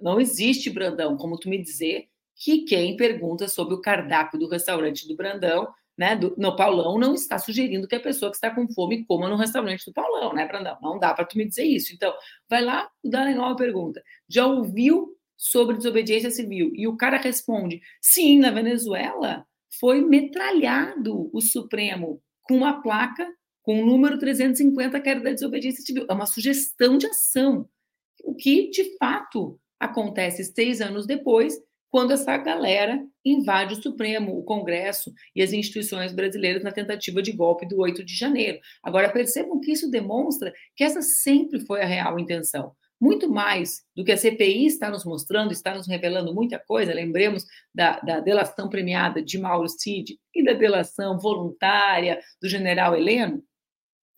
Não 0.00 0.20
existe, 0.20 0.70
Brandão, 0.70 1.16
como 1.16 1.38
tu 1.38 1.48
me 1.48 1.62
dizer 1.62 2.08
que 2.34 2.64
quem 2.64 2.96
pergunta 2.96 3.46
sobre 3.46 3.74
o 3.74 3.80
cardápio 3.80 4.40
do 4.40 4.48
restaurante 4.48 5.06
do 5.06 5.14
Brandão, 5.14 5.72
né, 5.96 6.14
do, 6.14 6.34
no 6.36 6.54
Paulão, 6.54 6.98
não 6.98 7.14
está 7.14 7.38
sugerindo 7.38 7.88
que 7.88 7.96
a 7.96 8.00
pessoa 8.00 8.30
que 8.30 8.36
está 8.36 8.50
com 8.50 8.68
fome 8.68 9.04
coma 9.04 9.28
no 9.28 9.36
restaurante 9.36 9.86
do 9.86 9.92
Paulão, 9.92 10.32
né, 10.34 10.46
Brandão? 10.46 10.76
Não 10.82 10.98
dá 10.98 11.14
para 11.14 11.24
tu 11.24 11.38
me 11.38 11.46
dizer 11.46 11.64
isso. 11.64 11.94
Então, 11.94 12.12
vai 12.48 12.62
lá, 12.62 12.88
o 13.02 13.10
nova 13.10 13.56
pergunta. 13.56 14.02
Já 14.28 14.46
ouviu 14.46 15.16
sobre 15.36 15.76
desobediência 15.76 16.30
civil? 16.30 16.70
E 16.74 16.86
o 16.86 16.96
cara 16.96 17.16
responde: 17.16 17.80
sim, 18.00 18.38
na 18.38 18.50
Venezuela 18.50 19.46
foi 19.78 20.00
metralhado 20.00 21.30
o 21.32 21.40
Supremo 21.40 22.20
com 22.42 22.56
uma 22.56 22.82
placa 22.82 23.26
com 23.62 23.82
o 23.82 23.86
número 23.86 24.16
350 24.18 25.00
que 25.00 25.08
era 25.08 25.20
da 25.20 25.32
desobediência 25.32 25.82
civil. 25.82 26.06
É 26.08 26.12
uma 26.12 26.26
sugestão 26.26 26.96
de 26.96 27.06
ação. 27.06 27.68
O 28.24 28.34
que, 28.34 28.70
de 28.70 28.96
fato, 28.96 29.58
acontece 29.78 30.44
seis 30.44 30.80
anos 30.80 31.06
depois 31.06 31.54
quando 31.90 32.12
essa 32.12 32.36
galera 32.36 33.02
invade 33.24 33.74
o 33.74 33.82
Supremo, 33.82 34.38
o 34.38 34.44
Congresso 34.44 35.12
e 35.34 35.42
as 35.42 35.52
instituições 35.52 36.12
brasileiras 36.12 36.62
na 36.62 36.72
tentativa 36.72 37.22
de 37.22 37.32
golpe 37.32 37.66
do 37.66 37.78
8 37.78 38.04
de 38.04 38.14
janeiro. 38.14 38.58
Agora, 38.82 39.10
percebam 39.10 39.60
que 39.60 39.72
isso 39.72 39.90
demonstra 39.90 40.52
que 40.74 40.84
essa 40.84 41.00
sempre 41.00 41.60
foi 41.60 41.82
a 41.82 41.86
real 41.86 42.18
intenção. 42.18 42.72
Muito 43.00 43.28
mais 43.30 43.82
do 43.94 44.04
que 44.04 44.12
a 44.12 44.16
CPI 44.16 44.66
está 44.66 44.90
nos 44.90 45.04
mostrando, 45.04 45.52
está 45.52 45.74
nos 45.74 45.86
revelando 45.86 46.34
muita 46.34 46.58
coisa. 46.58 46.94
Lembremos 46.94 47.44
da, 47.74 48.00
da 48.00 48.20
delação 48.20 48.70
premiada 48.70 49.22
de 49.22 49.38
Mauro 49.38 49.68
Cid 49.68 50.18
e 50.34 50.42
da 50.42 50.54
delação 50.54 51.18
voluntária 51.18 52.18
do 52.40 52.48
general 52.48 52.96
Heleno. 52.96 53.42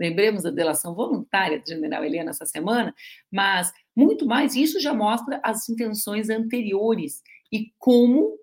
Lembremos 0.01 0.45
da 0.45 0.51
delação 0.51 0.95
voluntária 0.95 1.59
do 1.59 1.67
general 1.67 2.05
Heleno 2.05 2.31
essa 2.31 2.47
semana, 2.47 2.95
mas 3.33 3.73
muito 3.97 4.27
mais, 4.27 4.55
isso 4.55 4.79
já 4.79 4.95
mostra 4.95 5.41
as 5.43 5.69
intenções 5.69 6.31
anteriores 6.31 7.21
e 7.53 7.73
como, 7.79 8.39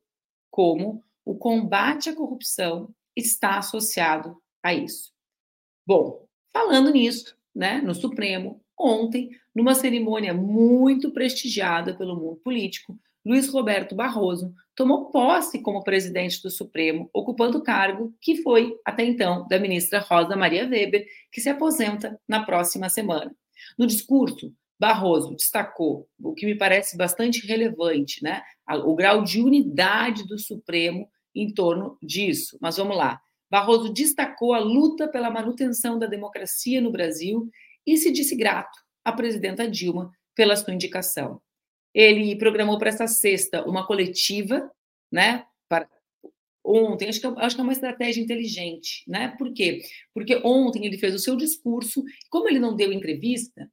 como 0.49 1.03
o 1.23 1.35
combate 1.35 2.09
à 2.09 2.15
corrupção 2.15 2.93
está 3.15 3.57
associado 3.57 4.37
a 4.61 4.73
isso. 4.73 5.11
Bom, 5.85 6.25
falando 6.51 6.91
nisso, 6.91 7.35
né, 7.53 7.81
no 7.81 7.95
Supremo, 7.95 8.61
ontem, 8.77 9.29
numa 9.53 9.75
cerimônia 9.75 10.33
muito 10.33 11.11
prestigiada 11.11 11.95
pelo 11.95 12.15
mundo 12.15 12.37
político, 12.37 12.99
Luiz 13.25 13.47
Roberto 13.47 13.95
Barroso 13.95 14.53
tomou 14.75 15.09
posse 15.09 15.59
como 15.59 15.83
presidente 15.83 16.43
do 16.43 16.51
Supremo, 16.51 17.09
ocupando 17.11 17.57
o 17.57 17.63
cargo 17.63 18.13
que 18.21 18.43
foi, 18.43 18.77
até 18.85 19.03
então, 19.03 19.47
da 19.47 19.57
ministra 19.57 19.99
Rosa 19.99 20.35
Maria 20.35 20.67
Weber, 20.67 21.07
que 21.31 21.41
se 21.41 21.49
aposenta 21.49 22.19
na 22.27 22.43
próxima 22.45 22.87
semana. 22.87 23.35
No 23.77 23.87
discurso, 23.87 24.53
Barroso 24.79 25.35
destacou 25.35 26.07
o 26.21 26.33
que 26.33 26.45
me 26.45 26.55
parece 26.55 26.97
bastante 26.97 27.45
relevante, 27.47 28.21
né? 28.21 28.41
O 28.83 28.95
grau 28.95 29.23
de 29.23 29.41
unidade 29.41 30.25
do 30.27 30.37
Supremo 30.37 31.09
em 31.33 31.53
torno 31.53 31.97
disso. 32.01 32.57
Mas 32.61 32.77
vamos 32.77 32.97
lá. 32.97 33.19
Barroso 33.49 33.93
destacou 33.93 34.53
a 34.53 34.59
luta 34.59 35.07
pela 35.07 35.29
manutenção 35.29 35.97
da 35.97 36.07
democracia 36.07 36.81
no 36.81 36.91
Brasil 36.91 37.49
e 37.85 37.95
se 37.97 38.11
disse 38.11 38.35
grato 38.35 38.77
à 39.03 39.11
presidenta 39.11 39.67
Dilma 39.67 40.11
pela 40.35 40.55
sua 40.55 40.73
indicação. 40.73 41.41
Ele 41.93 42.35
programou 42.35 42.77
para 42.77 42.89
essa 42.89 43.07
sexta 43.07 43.63
uma 43.65 43.87
coletiva, 43.87 44.69
né? 45.11 45.45
Para 45.69 45.87
ontem, 46.63 47.07
acho 47.07 47.21
que, 47.21 47.27
é, 47.27 47.33
acho 47.37 47.55
que 47.55 47.61
é 47.61 47.63
uma 47.63 47.71
estratégia 47.71 48.21
inteligente, 48.21 49.03
né? 49.07 49.33
Por 49.37 49.53
quê? 49.53 49.81
Porque 50.13 50.41
ontem 50.43 50.85
ele 50.85 50.97
fez 50.97 51.13
o 51.13 51.19
seu 51.19 51.37
discurso, 51.37 52.03
como 52.29 52.49
ele 52.49 52.59
não 52.59 52.75
deu 52.75 52.91
entrevista, 52.91 53.71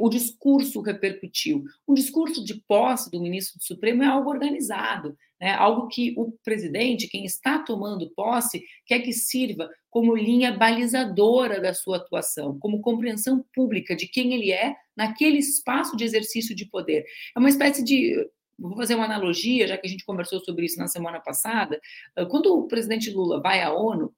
o 0.00 0.08
discurso 0.08 0.80
repercutiu. 0.80 1.64
Um 1.86 1.94
discurso 1.94 2.44
de 2.44 2.54
posse 2.66 3.10
do 3.10 3.20
ministro 3.20 3.58
do 3.58 3.64
Supremo 3.64 4.02
é 4.02 4.06
algo 4.06 4.30
organizado, 4.30 5.16
né? 5.40 5.52
algo 5.52 5.88
que 5.88 6.12
o 6.16 6.32
presidente, 6.44 7.08
quem 7.08 7.24
está 7.24 7.58
tomando 7.60 8.10
posse, 8.10 8.64
quer 8.84 9.00
que 9.00 9.12
sirva 9.12 9.70
como 9.88 10.16
linha 10.16 10.56
balizadora 10.56 11.60
da 11.60 11.72
sua 11.72 11.98
atuação, 11.98 12.58
como 12.58 12.80
compreensão 12.80 13.44
pública 13.54 13.94
de 13.94 14.06
quem 14.06 14.34
ele 14.34 14.50
é 14.50 14.74
naquele 14.96 15.38
espaço 15.38 15.96
de 15.96 16.04
exercício 16.04 16.54
de 16.54 16.66
poder. 16.66 17.04
É 17.34 17.38
uma 17.38 17.48
espécie 17.48 17.84
de. 17.84 18.28
Vou 18.58 18.76
fazer 18.76 18.94
uma 18.94 19.06
analogia, 19.06 19.66
já 19.66 19.78
que 19.78 19.86
a 19.86 19.90
gente 19.90 20.04
conversou 20.04 20.38
sobre 20.40 20.66
isso 20.66 20.78
na 20.78 20.86
semana 20.86 21.18
passada. 21.18 21.80
Quando 22.28 22.54
o 22.54 22.68
presidente 22.68 23.10
Lula 23.10 23.40
vai 23.40 23.62
à 23.62 23.72
ONU, 23.72 24.12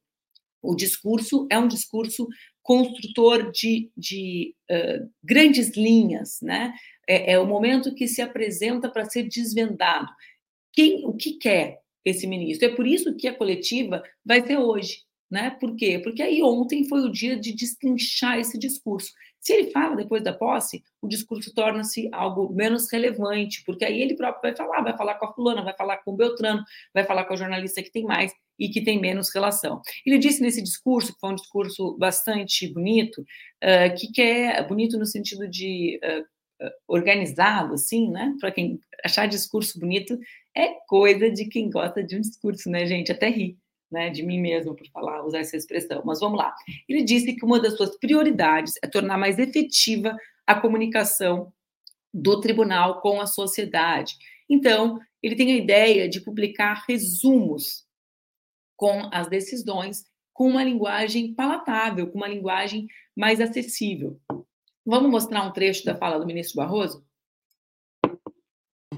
o 0.60 0.74
discurso 0.74 1.46
é 1.50 1.58
um 1.58 1.68
discurso 1.68 2.26
construtor 2.62 3.50
de, 3.50 3.90
de 3.96 4.54
uh, 4.70 5.10
grandes 5.22 5.76
linhas, 5.76 6.40
né? 6.40 6.72
É, 7.08 7.32
é, 7.32 7.38
o 7.38 7.46
momento 7.46 7.94
que 7.94 8.06
se 8.06 8.22
apresenta 8.22 8.88
para 8.88 9.04
ser 9.04 9.24
desvendado. 9.24 10.08
Quem, 10.72 11.04
o 11.04 11.12
que 11.12 11.32
quer 11.32 11.80
esse 12.04 12.26
ministro? 12.26 12.68
É 12.68 12.74
por 12.74 12.86
isso 12.86 13.14
que 13.16 13.26
a 13.26 13.34
coletiva 13.34 14.02
vai 14.24 14.46
ser 14.46 14.56
hoje, 14.56 15.02
né? 15.30 15.50
Por 15.50 15.74
quê? 15.74 15.98
Porque 15.98 16.22
aí 16.22 16.42
ontem 16.42 16.88
foi 16.88 17.00
o 17.00 17.10
dia 17.10 17.36
de 17.36 17.52
destrinchar 17.52 18.38
esse 18.38 18.56
discurso. 18.56 19.12
Se 19.40 19.52
ele 19.52 19.72
fala 19.72 19.96
depois 19.96 20.22
da 20.22 20.32
posse, 20.32 20.84
o 21.00 21.08
discurso 21.08 21.52
torna-se 21.52 22.08
algo 22.12 22.54
menos 22.54 22.88
relevante, 22.90 23.64
porque 23.64 23.84
aí 23.84 24.00
ele 24.00 24.14
próprio 24.14 24.40
vai 24.40 24.56
falar, 24.56 24.82
vai 24.82 24.96
falar 24.96 25.14
com 25.16 25.26
a 25.26 25.32
fulana, 25.32 25.64
vai 25.64 25.74
falar 25.76 25.96
com 25.98 26.12
o 26.12 26.16
Beltrano, 26.16 26.62
vai 26.94 27.02
falar 27.04 27.24
com 27.24 27.34
a 27.34 27.36
jornalista 27.36 27.82
que 27.82 27.90
tem 27.90 28.04
mais 28.04 28.32
e 28.58 28.68
que 28.68 28.82
tem 28.82 29.00
menos 29.00 29.32
relação. 29.32 29.80
Ele 30.04 30.18
disse 30.18 30.42
nesse 30.42 30.62
discurso, 30.62 31.12
que 31.12 31.20
foi 31.20 31.30
um 31.30 31.34
discurso 31.34 31.96
bastante 31.98 32.68
bonito, 32.72 33.20
uh, 33.20 33.94
que 33.98 34.12
quer 34.12 34.66
bonito 34.66 34.98
no 34.98 35.06
sentido 35.06 35.48
de 35.48 35.98
uh, 36.04 36.70
organizado, 36.86 37.74
assim, 37.74 38.10
né? 38.10 38.34
Para 38.40 38.52
quem 38.52 38.80
achar 39.04 39.26
discurso 39.26 39.78
bonito 39.78 40.18
é 40.56 40.68
coisa 40.86 41.30
de 41.30 41.46
quem 41.46 41.70
gosta 41.70 42.02
de 42.02 42.16
um 42.16 42.20
discurso, 42.20 42.70
né, 42.70 42.86
gente? 42.86 43.10
Até 43.10 43.28
ri. 43.28 43.58
Né, 43.90 44.08
de 44.08 44.22
mim 44.22 44.40
mesmo 44.40 44.74
por 44.74 44.88
falar, 44.88 45.22
usar 45.22 45.40
essa 45.40 45.54
expressão. 45.54 46.00
Mas 46.02 46.18
vamos 46.18 46.38
lá. 46.38 46.54
Ele 46.88 47.02
disse 47.02 47.34
que 47.34 47.44
uma 47.44 47.60
das 47.60 47.76
suas 47.76 47.94
prioridades 47.98 48.72
é 48.82 48.86
tornar 48.86 49.18
mais 49.18 49.38
efetiva 49.38 50.16
a 50.46 50.54
comunicação 50.54 51.52
do 52.12 52.40
tribunal 52.40 53.02
com 53.02 53.20
a 53.20 53.26
sociedade. 53.26 54.16
Então, 54.48 54.98
ele 55.22 55.36
tem 55.36 55.52
a 55.52 55.56
ideia 55.56 56.08
de 56.08 56.20
publicar 56.20 56.84
resumos 56.88 57.81
com 58.82 59.08
as 59.12 59.28
decisões 59.28 60.02
com 60.32 60.48
uma 60.48 60.64
linguagem 60.64 61.32
palatável, 61.32 62.08
com 62.08 62.18
uma 62.18 62.26
linguagem 62.26 62.88
mais 63.16 63.40
acessível. 63.40 64.20
Vamos 64.84 65.08
mostrar 65.08 65.44
um 65.44 65.52
trecho 65.52 65.84
da 65.84 65.94
fala 65.94 66.18
do 66.18 66.26
ministro 66.26 66.56
Barroso? 66.56 67.06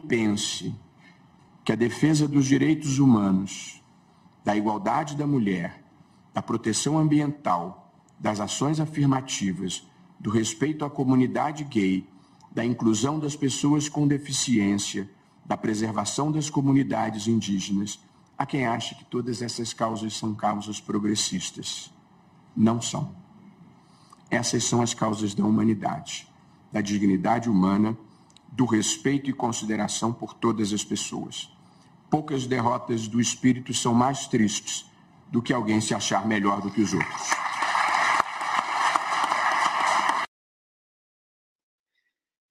Pense 0.08 0.74
que 1.62 1.70
a 1.70 1.74
defesa 1.74 2.26
dos 2.26 2.46
direitos 2.46 2.98
humanos, 2.98 3.84
da 4.42 4.56
igualdade 4.56 5.18
da 5.18 5.26
mulher, 5.26 5.84
da 6.32 6.40
proteção 6.40 6.96
ambiental, 6.96 7.94
das 8.18 8.40
ações 8.40 8.80
afirmativas, 8.80 9.86
do 10.18 10.30
respeito 10.30 10.82
à 10.82 10.88
comunidade 10.88 11.62
gay, 11.62 12.08
da 12.50 12.64
inclusão 12.64 13.18
das 13.18 13.36
pessoas 13.36 13.86
com 13.86 14.08
deficiência, 14.08 15.10
da 15.44 15.58
preservação 15.58 16.32
das 16.32 16.48
comunidades 16.48 17.28
indígenas 17.28 18.00
Há 18.36 18.44
quem 18.44 18.66
ache 18.66 18.94
que 18.94 19.04
todas 19.04 19.42
essas 19.42 19.72
causas 19.72 20.16
são 20.16 20.34
causas 20.34 20.80
progressistas. 20.80 21.90
Não 22.56 22.80
são. 22.80 23.14
Essas 24.30 24.64
são 24.64 24.82
as 24.82 24.92
causas 24.92 25.34
da 25.34 25.44
humanidade, 25.44 26.26
da 26.72 26.80
dignidade 26.80 27.48
humana, 27.48 27.96
do 28.48 28.64
respeito 28.64 29.30
e 29.30 29.32
consideração 29.32 30.12
por 30.12 30.34
todas 30.34 30.72
as 30.72 30.84
pessoas. 30.84 31.50
Poucas 32.10 32.46
derrotas 32.46 33.06
do 33.08 33.20
espírito 33.20 33.72
são 33.74 33.94
mais 33.94 34.26
tristes 34.26 34.84
do 35.30 35.42
que 35.42 35.52
alguém 35.52 35.80
se 35.80 35.94
achar 35.94 36.26
melhor 36.26 36.60
do 36.60 36.70
que 36.70 36.80
os 36.80 36.92
outros. 36.92 37.30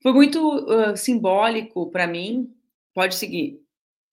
Foi 0.01 0.11
muito 0.11 0.39
uh, 0.65 0.97
simbólico 0.97 1.89
para 1.89 2.05
mim. 2.05 2.53
Pode 2.93 3.15
seguir. 3.15 3.61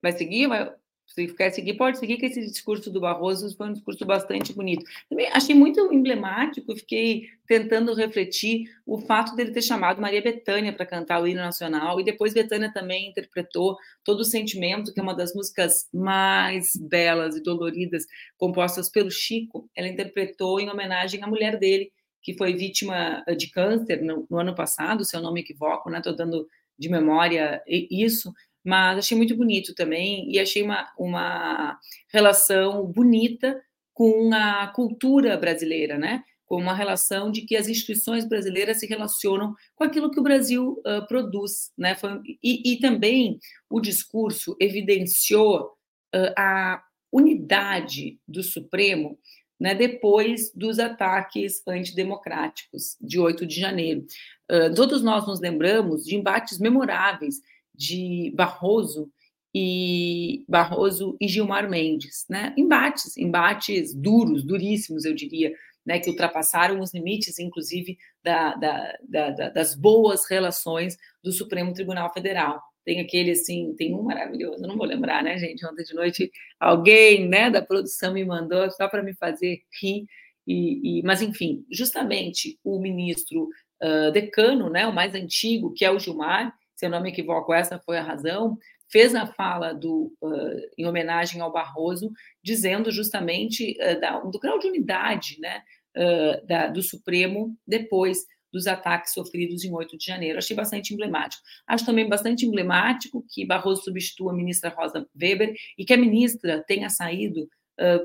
Vai 0.01 0.13
seguir? 0.13 0.47
Vai... 0.47 0.73
Se 1.11 1.27
quer 1.35 1.51
seguir, 1.51 1.75
pode 1.75 1.99
seguir, 1.99 2.19
que 2.19 2.27
esse 2.27 2.41
discurso 2.41 2.89
do 2.89 3.01
Barroso 3.01 3.55
foi 3.57 3.69
um 3.69 3.73
discurso 3.73 4.05
bastante 4.07 4.53
bonito. 4.53 4.85
Também 5.09 5.29
achei 5.33 5.55
muito 5.57 5.93
emblemático, 5.93 6.75
fiquei 6.77 7.29
tentando 7.49 7.93
refletir 7.95 8.71
o 8.87 8.97
fato 9.01 9.35
dele 9.35 9.51
ter 9.51 9.63
chamado 9.63 10.01
Maria 10.01 10.23
Bethânia 10.23 10.73
para 10.73 10.87
cantar 10.87 11.21
o 11.21 11.27
hino 11.27 11.41
nacional, 11.41 12.01
e 12.01 12.05
depois 12.05 12.33
Bethânia 12.33 12.73
também 12.73 13.09
interpretou 13.09 13.77
Todo 14.05 14.21
o 14.21 14.25
Sentimento, 14.25 14.95
que 14.95 15.01
é 15.01 15.03
uma 15.03 15.15
das 15.15 15.35
músicas 15.35 15.89
mais 15.93 16.77
belas 16.77 17.37
e 17.37 17.43
doloridas 17.43 18.07
compostas 18.37 18.89
pelo 18.89 19.11
Chico. 19.11 19.69
Ela 19.75 19.89
interpretou 19.89 20.61
em 20.61 20.71
homenagem 20.71 21.23
à 21.25 21.27
mulher 21.27 21.59
dele, 21.59 21.91
que 22.23 22.37
foi 22.37 22.55
vítima 22.55 23.25
de 23.37 23.51
câncer 23.51 24.01
no, 24.01 24.27
no 24.31 24.39
ano 24.39 24.55
passado, 24.55 25.05
se 25.05 25.17
eu 25.17 25.21
não 25.21 25.33
me 25.33 25.41
equivoco, 25.41 25.91
né? 25.91 25.99
Estou 25.99 26.15
dando 26.15 26.47
de 26.79 26.89
memória 26.89 27.63
isso 27.67 28.33
mas 28.65 28.99
achei 28.99 29.17
muito 29.17 29.37
bonito 29.37 29.75
também 29.75 30.31
e 30.31 30.39
achei 30.39 30.63
uma, 30.63 30.91
uma 30.99 31.79
relação 32.13 32.87
bonita 32.87 33.61
com 33.93 34.33
a 34.33 34.69
cultura 34.69 35.37
brasileira, 35.37 35.99
né? 35.99 36.23
Com 36.47 36.57
uma 36.57 36.75
relação 36.75 37.31
de 37.31 37.43
que 37.43 37.57
as 37.57 37.69
instituições 37.69 38.27
brasileiras 38.27 38.81
se 38.81 38.87
relacionam 38.87 39.55
com 39.75 39.85
aquilo 39.85 40.11
que 40.11 40.19
o 40.19 40.23
Brasil 40.23 40.83
uh, 40.87 41.07
produz, 41.07 41.71
né? 41.77 41.97
E, 42.43 42.73
e, 42.73 42.81
também 42.81 43.39
o 43.69 43.81
discurso 43.81 44.57
evidenciou 44.61 45.73
uh, 46.15 46.33
a 46.37 46.83
unidade 47.13 48.19
do 48.27 48.43
Supremo 48.43 49.19
né, 49.61 49.75
depois 49.75 50.51
dos 50.55 50.79
ataques 50.79 51.63
antidemocráticos 51.69 52.97
de 53.01 53.19
8 53.19 53.47
de 53.47 53.61
janeiro. 53.61 54.07
Uh, 54.51 54.75
todos 54.75 55.03
nós 55.03 55.27
nos 55.27 55.41
lembramos 55.41 56.05
de 56.05 56.17
embates 56.17 56.59
memoráveis 56.59 57.37
de 57.81 58.31
Barroso 58.37 59.11
e 59.55 60.45
Barroso 60.47 61.17
e 61.19 61.27
Gilmar 61.27 61.69
Mendes, 61.69 62.27
né? 62.29 62.55
Embates, 62.59 63.17
embates 63.17 63.95
duros, 63.95 64.45
duríssimos, 64.45 65.07
eu 65.07 65.15
diria, 65.15 65.55
né? 65.85 65.99
Que 65.99 66.11
ultrapassaram 66.11 66.79
os 66.81 66.93
limites, 66.93 67.39
inclusive, 67.39 67.97
da, 68.23 68.55
da, 68.55 68.99
da, 69.09 69.49
das 69.49 69.75
boas 69.75 70.29
relações 70.29 70.99
do 71.25 71.33
Supremo 71.33 71.73
Tribunal 71.73 72.13
Federal. 72.13 72.61
Tem 72.85 73.01
aquele 73.01 73.31
assim, 73.31 73.75
tem 73.77 73.95
um 73.95 74.03
maravilhoso, 74.03 74.63
não 74.63 74.77
vou 74.77 74.87
lembrar, 74.87 75.23
né, 75.25 75.39
gente? 75.39 75.65
Ontem 75.65 75.85
de 75.85 75.95
noite 75.95 76.31
alguém, 76.59 77.27
né, 77.29 77.51
da 77.51 77.63
produção 77.63 78.13
me 78.13 78.25
mandou 78.25 78.71
só 78.71 78.89
para 78.89 79.03
me 79.03 79.15
fazer 79.15 79.63
rir. 79.81 80.05
E, 80.47 80.99
e, 81.01 81.03
mas 81.03 81.23
enfim, 81.23 81.65
justamente 81.71 82.59
o 82.63 82.79
ministro 82.79 83.49
uh, 83.83 84.11
decano, 84.13 84.69
né, 84.69 84.87
o 84.87 84.95
mais 84.95 85.15
antigo, 85.15 85.73
que 85.73 85.85
é 85.85 85.91
o 85.91 85.99
Gilmar, 85.99 86.55
se 86.81 86.87
eu 86.87 86.91
não 86.91 87.03
me 87.03 87.11
equivoco, 87.11 87.53
essa 87.53 87.79
foi 87.79 87.99
a 87.99 88.03
razão, 88.03 88.57
fez 88.89 89.15
a 89.15 89.27
fala 89.27 89.75
do, 89.75 90.11
uh, 90.23 90.61
em 90.79 90.87
homenagem 90.87 91.39
ao 91.43 91.53
Barroso, 91.53 92.11
dizendo 92.43 92.91
justamente 92.91 93.77
uh, 93.79 94.01
da, 94.01 94.19
do 94.19 94.39
grau 94.39 94.59
de 94.59 94.67
unidade 94.67 95.37
né, 95.39 95.63
uh, 95.95 96.47
da, 96.47 96.69
do 96.69 96.83
Supremo 96.83 97.55
depois 97.67 98.21
dos 98.51 98.67
ataques 98.67 99.13
sofridos 99.13 99.63
em 99.63 99.75
8 99.75 99.99
de 99.99 100.07
janeiro. 100.07 100.39
Achei 100.39 100.57
bastante 100.57 100.95
emblemático. 100.95 101.43
Acho 101.67 101.85
também 101.85 102.09
bastante 102.09 102.47
emblemático 102.47 103.23
que 103.29 103.45
Barroso 103.45 103.83
substitua 103.85 104.33
a 104.33 104.35
ministra 104.35 104.71
Rosa 104.71 105.07
Weber 105.21 105.55
e 105.77 105.85
que 105.85 105.93
a 105.93 105.99
ministra 105.99 106.65
tenha 106.67 106.89
saído 106.89 107.47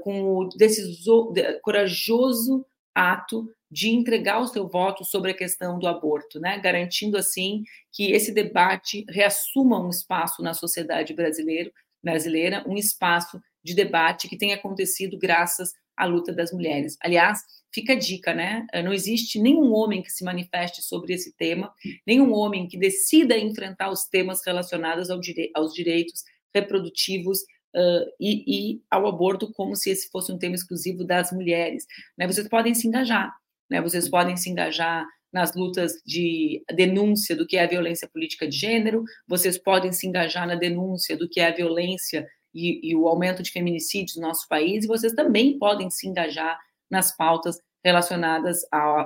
com 0.03 0.23
o 0.23 0.49
decisor, 0.49 1.33
corajoso 1.61 2.65
ato 2.93 3.49
de 3.75 3.89
entregar 3.89 4.39
o 4.39 4.47
seu 4.47 4.69
voto 4.69 5.03
sobre 5.03 5.31
a 5.31 5.33
questão 5.33 5.77
do 5.77 5.85
aborto, 5.85 6.39
né? 6.39 6.57
garantindo 6.59 7.17
assim 7.17 7.61
que 7.91 8.13
esse 8.13 8.33
debate 8.33 9.05
reassuma 9.09 9.85
um 9.85 9.89
espaço 9.89 10.41
na 10.41 10.53
sociedade 10.53 11.13
brasileira, 11.13 11.69
brasileira, 12.01 12.63
um 12.65 12.77
espaço 12.77 13.37
de 13.61 13.75
debate 13.75 14.29
que 14.29 14.37
tem 14.37 14.53
acontecido 14.53 15.19
graças 15.19 15.73
à 15.97 16.05
luta 16.05 16.31
das 16.31 16.53
mulheres. 16.53 16.95
Aliás, 17.01 17.41
fica 17.69 17.91
a 17.91 17.99
dica, 17.99 18.33
né? 18.33 18.65
Não 18.81 18.93
existe 18.93 19.41
nenhum 19.41 19.73
homem 19.73 20.01
que 20.01 20.09
se 20.09 20.23
manifeste 20.23 20.81
sobre 20.81 21.13
esse 21.13 21.35
tema, 21.35 21.69
nenhum 22.07 22.31
homem 22.31 22.69
que 22.69 22.77
decida 22.77 23.37
enfrentar 23.37 23.91
os 23.91 24.05
temas 24.05 24.39
relacionados 24.45 25.09
ao 25.09 25.19
dire 25.19 25.51
aos 25.53 25.73
direitos 25.73 26.23
reprodutivos 26.53 27.39
uh, 27.75 28.09
e, 28.21 28.71
e, 28.75 28.81
ao 28.89 29.05
aborto 29.05 29.51
como 29.51 29.75
se 29.75 29.89
esse 29.89 30.09
fosse 30.09 30.31
um 30.31 30.37
tema 30.37 30.55
exclusivo 30.55 31.03
das 31.03 31.33
mulheres. 31.33 31.85
Né? 32.17 32.25
Vocês 32.25 32.47
podem 32.47 32.73
se 32.73 32.87
engajar, 32.87 33.35
né? 33.69 33.81
Vocês 33.81 34.09
podem 34.09 34.37
se 34.37 34.49
engajar 34.49 35.05
nas 35.31 35.53
lutas 35.53 35.93
de 36.05 36.63
denúncia 36.73 37.35
do 37.35 37.45
que 37.45 37.57
é 37.57 37.63
a 37.63 37.67
violência 37.67 38.07
política 38.07 38.47
de 38.47 38.57
gênero, 38.57 39.03
vocês 39.27 39.57
podem 39.57 39.91
se 39.91 40.07
engajar 40.07 40.47
na 40.47 40.55
denúncia 40.55 41.17
do 41.17 41.27
que 41.27 41.41
é 41.41 41.47
a 41.47 41.53
violência 41.53 42.25
e, 42.53 42.89
e 42.89 42.95
o 42.95 43.05
aumento 43.05 43.43
de 43.43 43.51
feminicídios 43.51 44.15
no 44.15 44.21
nosso 44.21 44.47
país, 44.47 44.85
e 44.85 44.87
vocês 44.87 45.11
também 45.11 45.59
podem 45.59 45.89
se 45.89 46.07
engajar 46.07 46.57
nas 46.89 47.15
pautas 47.17 47.59
relacionadas 47.83 48.61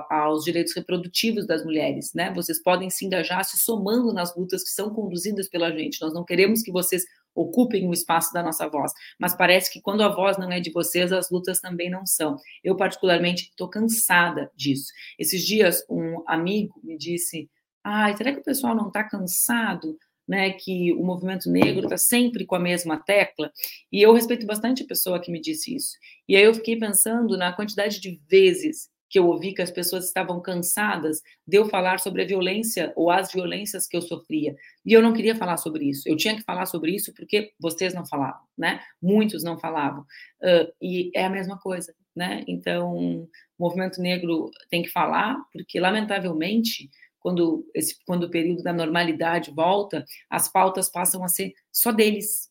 aos 0.08 0.42
direitos 0.42 0.74
reprodutivos 0.74 1.46
das 1.46 1.62
mulheres, 1.62 2.12
né? 2.14 2.32
Vocês 2.32 2.62
podem 2.62 2.88
se 2.88 3.04
engajar 3.04 3.44
se 3.44 3.58
somando 3.58 4.10
nas 4.10 4.34
lutas 4.34 4.64
que 4.64 4.70
são 4.70 4.88
conduzidas 4.88 5.50
pela 5.50 5.70
gente. 5.70 6.00
Nós 6.00 6.14
não 6.14 6.24
queremos 6.24 6.62
que 6.62 6.72
vocês 6.72 7.04
ocupem 7.34 7.88
o 7.88 7.92
espaço 7.92 8.32
da 8.32 8.42
nossa 8.42 8.68
voz, 8.68 8.92
mas 9.18 9.34
parece 9.34 9.72
que 9.72 9.80
quando 9.80 10.02
a 10.02 10.08
voz 10.08 10.38
não 10.38 10.50
é 10.50 10.60
de 10.60 10.70
vocês, 10.70 11.12
as 11.12 11.30
lutas 11.30 11.60
também 11.60 11.90
não 11.90 12.06
são. 12.06 12.36
Eu 12.62 12.76
particularmente 12.76 13.44
estou 13.44 13.68
cansada 13.68 14.50
disso. 14.54 14.92
Esses 15.18 15.44
dias 15.44 15.84
um 15.88 16.22
amigo 16.26 16.80
me 16.82 16.96
disse: 16.96 17.48
"Ai, 17.84 18.16
será 18.16 18.32
que 18.32 18.40
o 18.40 18.44
pessoal 18.44 18.74
não 18.74 18.88
está 18.88 19.04
cansado?" 19.04 19.96
né, 20.30 20.52
que 20.52 20.92
o 20.92 21.04
movimento 21.04 21.50
negro 21.50 21.86
está 21.86 21.98
sempre 21.98 22.46
com 22.46 22.54
a 22.54 22.60
mesma 22.60 22.96
tecla, 22.96 23.50
e 23.90 24.00
eu 24.00 24.12
respeito 24.12 24.46
bastante 24.46 24.84
a 24.84 24.86
pessoa 24.86 25.20
que 25.20 25.32
me 25.32 25.40
disse 25.40 25.74
isso. 25.74 25.96
E 26.28 26.36
aí 26.36 26.44
eu 26.44 26.54
fiquei 26.54 26.78
pensando 26.78 27.36
na 27.36 27.52
quantidade 27.52 28.00
de 28.00 28.20
vezes 28.28 28.88
que 29.10 29.18
eu 29.18 29.26
ouvi 29.26 29.52
que 29.52 29.60
as 29.60 29.72
pessoas 29.72 30.06
estavam 30.06 30.40
cansadas 30.40 31.20
de 31.46 31.58
eu 31.58 31.68
falar 31.68 31.98
sobre 31.98 32.22
a 32.22 32.26
violência 32.26 32.92
ou 32.94 33.10
as 33.10 33.32
violências 33.32 33.88
que 33.88 33.96
eu 33.96 34.00
sofria. 34.00 34.54
E 34.86 34.92
eu 34.92 35.02
não 35.02 35.12
queria 35.12 35.34
falar 35.34 35.56
sobre 35.56 35.90
isso. 35.90 36.08
Eu 36.08 36.16
tinha 36.16 36.36
que 36.36 36.44
falar 36.44 36.64
sobre 36.66 36.94
isso 36.94 37.12
porque 37.12 37.52
vocês 37.58 37.92
não 37.92 38.06
falavam, 38.06 38.42
né? 38.56 38.80
Muitos 39.02 39.42
não 39.42 39.58
falavam. 39.58 40.02
Uh, 40.40 40.72
e 40.80 41.10
é 41.12 41.24
a 41.24 41.30
mesma 41.30 41.58
coisa, 41.58 41.92
né? 42.14 42.44
Então, 42.46 42.96
o 42.96 43.28
movimento 43.58 44.00
negro 44.00 44.48
tem 44.70 44.82
que 44.82 44.90
falar, 44.90 45.36
porque, 45.52 45.80
lamentavelmente, 45.80 46.88
quando, 47.18 47.68
esse, 47.74 47.96
quando 48.06 48.24
o 48.24 48.30
período 48.30 48.62
da 48.62 48.72
normalidade 48.72 49.50
volta, 49.50 50.06
as 50.30 50.48
pautas 50.48 50.88
passam 50.88 51.24
a 51.24 51.28
ser 51.28 51.52
só 51.72 51.90
deles. 51.90 52.48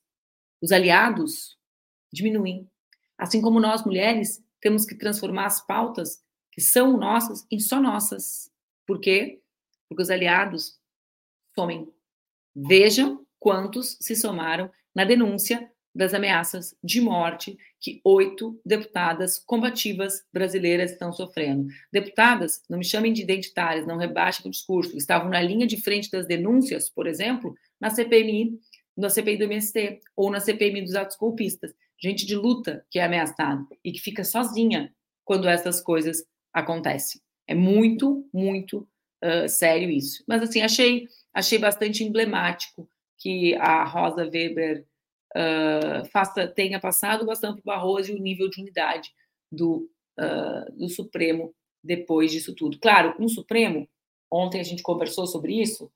Os 0.62 0.74
aliados 0.74 1.58
diminuem. 2.12 2.68
Assim 3.18 3.42
como 3.42 3.62
nós, 3.62 3.86
mulheres, 3.86 4.44
temos 4.60 4.86
que 4.86 4.96
transformar 4.96 5.46
as 5.46 5.66
pautas 5.66 6.20
que 6.60 6.66
são 6.66 6.98
nossas 6.98 7.48
em 7.50 7.58
só 7.58 7.82
nossas. 7.82 8.52
Por 8.86 9.00
quê? 9.00 9.40
Porque 9.88 10.04
os 10.04 10.10
aliados 10.10 10.78
somem. 11.56 11.88
Vejam 12.54 13.26
quantos 13.40 13.98
se 14.02 14.14
somaram 14.14 14.70
na 14.94 15.06
denúncia 15.06 15.72
das 15.96 16.14
ameaças 16.14 16.76
de 16.84 17.00
morte 17.00 17.58
que 17.80 18.02
oito 18.04 18.60
deputadas 18.66 19.40
combativas 19.40 20.26
brasileiras 20.34 20.92
estão 20.92 21.14
sofrendo. 21.14 21.70
Deputadas, 21.94 22.62
não 22.70 22.78
me 22.78 22.84
chamem 22.84 23.14
de 23.14 23.22
identitárias, 23.22 23.88
não 23.88 23.96
rebaixem 23.96 24.46
o 24.46 24.52
discurso, 24.52 24.98
estavam 24.98 25.30
na 25.30 25.42
linha 25.42 25.66
de 25.66 25.82
frente 25.82 26.12
das 26.12 26.28
denúncias, 26.28 26.90
por 26.90 27.08
exemplo, 27.08 27.56
na 27.80 27.90
CPMI, 27.90 28.60
na 28.98 29.10
CPI 29.10 29.38
do 29.38 29.46
MST, 29.46 30.02
ou 30.14 30.30
na 30.30 30.42
CPMI 30.42 30.82
dos 30.82 30.96
atos 30.96 31.16
golpistas. 31.16 31.74
Gente 31.98 32.26
de 32.26 32.36
luta 32.36 32.86
que 32.92 33.00
é 33.00 33.06
ameaçada 33.06 33.66
e 33.82 33.94
que 33.94 34.02
fica 34.02 34.26
sozinha 34.26 34.94
quando 35.24 35.48
essas 35.48 35.80
coisas 35.80 36.28
acontecem. 36.54 37.22
É 37.48 37.56
muito, 37.56 38.28
muito 38.34 38.88
uh, 39.24 39.48
sério 39.48 39.90
isso. 39.90 40.24
Mas, 40.28 40.42
assim, 40.42 40.62
achei, 40.62 41.08
achei 41.34 41.58
bastante 41.58 42.04
emblemático 42.04 42.90
que 43.18 43.56
a 43.56 43.84
Rosa 43.84 44.24
Weber 44.24 44.86
uh, 45.36 46.06
faça, 46.12 46.48
tenha 46.48 46.80
passado 46.80 47.26
bastante 47.26 47.62
para 47.62 47.74
o 47.74 47.76
Barroso 47.76 48.12
e 48.12 48.16
o 48.16 48.22
nível 48.22 48.50
de 48.50 48.62
unidade 48.62 49.12
do, 49.52 49.90
uh, 50.20 50.72
do 50.78 50.90
Supremo 50.90 51.54
depois 51.84 52.32
disso 52.32 52.54
tudo. 52.56 52.80
Claro, 52.80 53.16
o 53.20 53.30
Supremo, 53.30 53.88
ontem 54.32 54.60
a 54.60 54.64
gente 54.64 54.84
conversou 54.84 55.26
sobre 55.28 55.60
isso. 55.62 55.92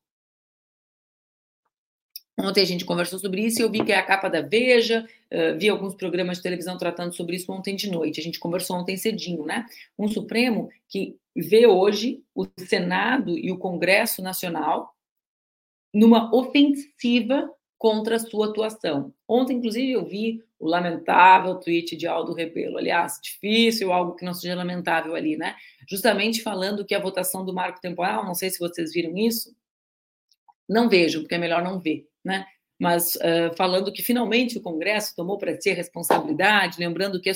Ontem 2.44 2.62
a 2.62 2.66
gente 2.66 2.84
conversou 2.84 3.18
sobre 3.20 3.42
isso 3.42 3.62
e 3.62 3.64
eu 3.64 3.72
vi 3.72 3.86
que 3.86 3.94
é 3.94 3.96
a 3.96 4.04
capa 4.04 4.28
da 4.28 4.42
Veja, 4.42 5.08
uh, 5.32 5.58
vi 5.58 5.70
alguns 5.70 5.96
programas 5.96 6.38
de 6.38 6.44
televisão 6.44 6.78
tratando 6.78 7.16
sobre 7.16 7.38
isso 7.38 7.50
ontem 7.50 7.74
de 7.74 7.90
noite. 7.90 8.20
A 8.20 8.24
gente 8.24 8.38
conversou 8.38 8.76
ontem 8.76 8.98
cedinho, 8.98 9.46
né? 9.46 9.66
Um 9.98 10.10
Supremo 10.10 10.70
que 10.90 11.18
vê 11.34 11.66
hoje 11.66 12.22
o 12.36 12.46
Senado 12.60 13.38
e 13.38 13.50
o 13.50 13.58
Congresso 13.58 14.22
Nacional 14.22 14.94
numa 15.94 16.36
ofensiva 16.36 17.50
contra 17.78 18.18
a 18.18 18.20
sua 18.20 18.48
atuação. 18.48 19.14
Ontem, 19.26 19.58
inclusive, 19.58 19.92
eu 19.92 20.06
vi 20.06 20.44
o 20.60 20.68
lamentável 20.68 21.56
tweet 21.56 21.96
de 21.96 22.08
Aldo 22.08 22.34
Rebelo. 22.34 22.78
Aliás, 22.78 23.20
difícil 23.22 23.94
algo 23.94 24.16
que 24.16 24.26
não 24.26 24.34
seja 24.34 24.56
lamentável 24.56 25.16
ali, 25.16 25.38
né? 25.38 25.56
Justamente 25.90 26.42
falando 26.42 26.86
que 26.86 26.96
a 26.96 27.00
votação 27.00 27.46
do 27.46 27.54
marco 27.54 27.80
temporal, 27.80 28.26
não 28.26 28.36
sei 28.36 28.50
se 28.50 28.60
vocês 28.60 28.92
viram 28.92 29.18
isso, 29.18 29.56
não 30.68 30.90
vejo, 30.90 31.22
porque 31.22 31.36
é 31.36 31.38
melhor 31.38 31.62
não 31.62 31.80
ver, 31.80 32.08
né? 32.24 32.46
Mas 32.80 33.16
uh, 33.16 33.56
falando 33.56 33.94
que 33.94 34.02
finalmente 34.02 34.58
o 34.58 34.62
Congresso 34.62 35.16
tomou 35.16 35.38
para 35.38 35.60
si 35.60 35.70
a 35.70 35.76
responsabilidade, 35.76 36.80
lembrando 36.80 37.22
que 37.22 37.30
é 37.30 37.34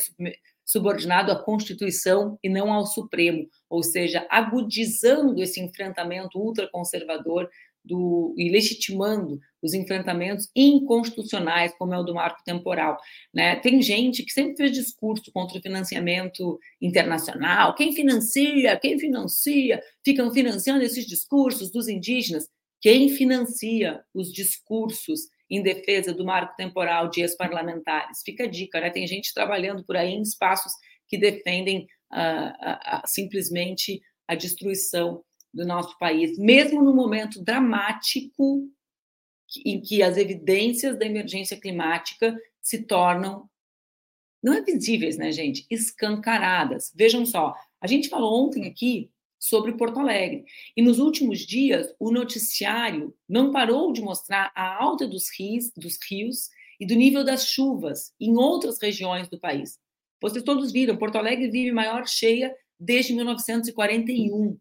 subordinado 0.65 1.32
à 1.32 1.36
Constituição 1.41 2.38
e 2.43 2.50
não 2.50 2.73
ao 2.73 2.86
Supremo, 2.86 3.47
ou 3.69 3.82
seja, 3.82 4.28
agudizando 4.30 5.41
esse 5.41 5.62
enfrentamento 5.62 6.38
ultraconservador 6.38 7.50
do, 7.88 8.36
e 8.38 8.50
legitimando 8.50 9.39
os 9.62 9.73
enfrentamentos 9.73 10.50
inconstitucionais, 10.56 11.73
como 11.78 11.93
é 11.93 11.97
o 11.97 12.04
do 12.04 12.13
marco 12.13 12.43
temporal. 12.43 12.97
Né? 13.34 13.56
Tem 13.56 13.82
gente 13.82 14.23
que 14.23 14.32
sempre 14.32 14.58
fez 14.58 14.71
discurso 14.71 15.32
contra 15.32 15.58
o 15.58 15.62
financiamento 15.62 16.60
internacional. 16.82 17.73
Quem 17.73 17.93
financia? 17.93 18.78
Quem 18.78 19.00
financia? 19.00 19.82
Ficam 20.04 20.32
financiando 20.32 20.84
esses 20.84 21.06
discursos 21.06 21.71
dos 21.71 21.88
indígenas. 21.88 22.47
Quem 22.82 23.10
financia 23.10 24.04
os 24.13 24.32
discursos 24.32 25.22
em 25.50 25.63
defesa 25.63 26.13
do 26.13 26.26
marco 26.26 26.56
temporal 26.56 27.10
de 27.10 27.22
ex-parlamentares? 27.22 28.22
Fica 28.24 28.44
a 28.44 28.48
dica, 28.48 28.80
né? 28.80 28.90
Tem 28.90 29.08
gente 29.08 29.34
trabalhando 29.34 29.84
por 29.84 29.96
aí 29.98 30.12
em 30.12 30.22
espaços 30.22 30.72
que 31.08 31.18
defendem 31.18 31.88
uh, 32.13 32.18
uh, 32.18 32.98
uh, 32.98 33.02
simplesmente 33.06 34.02
a 34.28 34.36
destruição 34.36 35.24
do 35.54 35.66
nosso 35.66 35.98
país, 35.98 36.38
mesmo 36.38 36.84
no 36.84 36.94
momento 36.94 37.44
dramático 37.44 38.70
em 39.66 39.82
que 39.82 40.04
as 40.04 40.18
evidências 40.18 41.00
da 41.00 41.06
emergência 41.06 41.60
climática 41.60 42.38
se 42.62 42.84
tornam 42.84 43.50
não 44.44 44.54
é 44.54 44.62
visíveis, 44.62 45.18
né, 45.18 45.32
gente? 45.32 45.66
Escancaradas. 45.70 46.94
Vejam 46.96 47.26
só, 47.26 47.56
a 47.82 47.88
gente 47.88 48.10
falou 48.10 48.46
ontem 48.46 48.68
aqui 48.68 49.10
sobre 49.39 49.73
Porto 49.73 50.00
Alegre. 50.00 50.45
E 50.76 50.82
nos 50.82 51.00
últimos 51.00 51.39
dias, 51.39 51.93
o 52.00 52.12
noticiário 52.12 53.13
não 53.28 53.52
parou 53.52 53.91
de 53.93 54.02
mostrar 54.02 54.52
a 54.56 54.84
alta 54.84 55.08
dos 55.08 55.30
rios, 55.38 55.71
dos 55.76 55.97
rios 56.10 56.50
e 56.80 56.86
do 56.86 56.95
nível 56.95 57.23
das 57.23 57.47
chuvas 57.47 58.13
em 58.19 58.36
outras 58.36 58.80
regiões 58.80 59.28
do 59.28 59.39
país. 59.39 59.80
Vocês 60.21 60.43
todos 60.43 60.71
viram, 60.71 60.97
Porto 60.97 61.17
Alegre 61.17 61.50
vive 61.50 61.71
maior 61.71 62.08
cheia 62.08 62.56
desde 62.80 63.13
1941. 63.13 64.58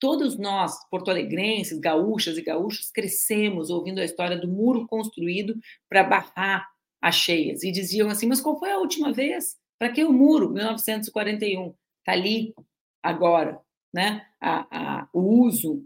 Todos 0.00 0.38
nós, 0.38 0.78
porto-alegrenses, 0.90 1.78
gaúchas 1.78 2.38
e 2.38 2.42
gaúchos, 2.42 2.90
crescemos 2.90 3.68
ouvindo 3.68 4.00
a 4.00 4.04
história 4.04 4.36
do 4.36 4.46
muro 4.46 4.86
construído 4.86 5.58
para 5.88 6.04
barrar 6.04 6.68
as 7.00 7.16
cheias. 7.16 7.64
E 7.64 7.72
diziam 7.72 8.08
assim: 8.08 8.26
mas 8.26 8.40
qual 8.40 8.58
foi 8.58 8.70
a 8.70 8.78
última 8.78 9.12
vez? 9.12 9.56
Para 9.78 9.92
que 9.92 10.04
o 10.04 10.12
muro? 10.12 10.50
1941. 10.50 11.74
Está 12.00 12.12
ali 12.12 12.54
agora. 13.02 13.60
Né? 13.92 14.26
A, 14.40 14.66
a, 14.70 15.08
o 15.12 15.20
uso 15.20 15.84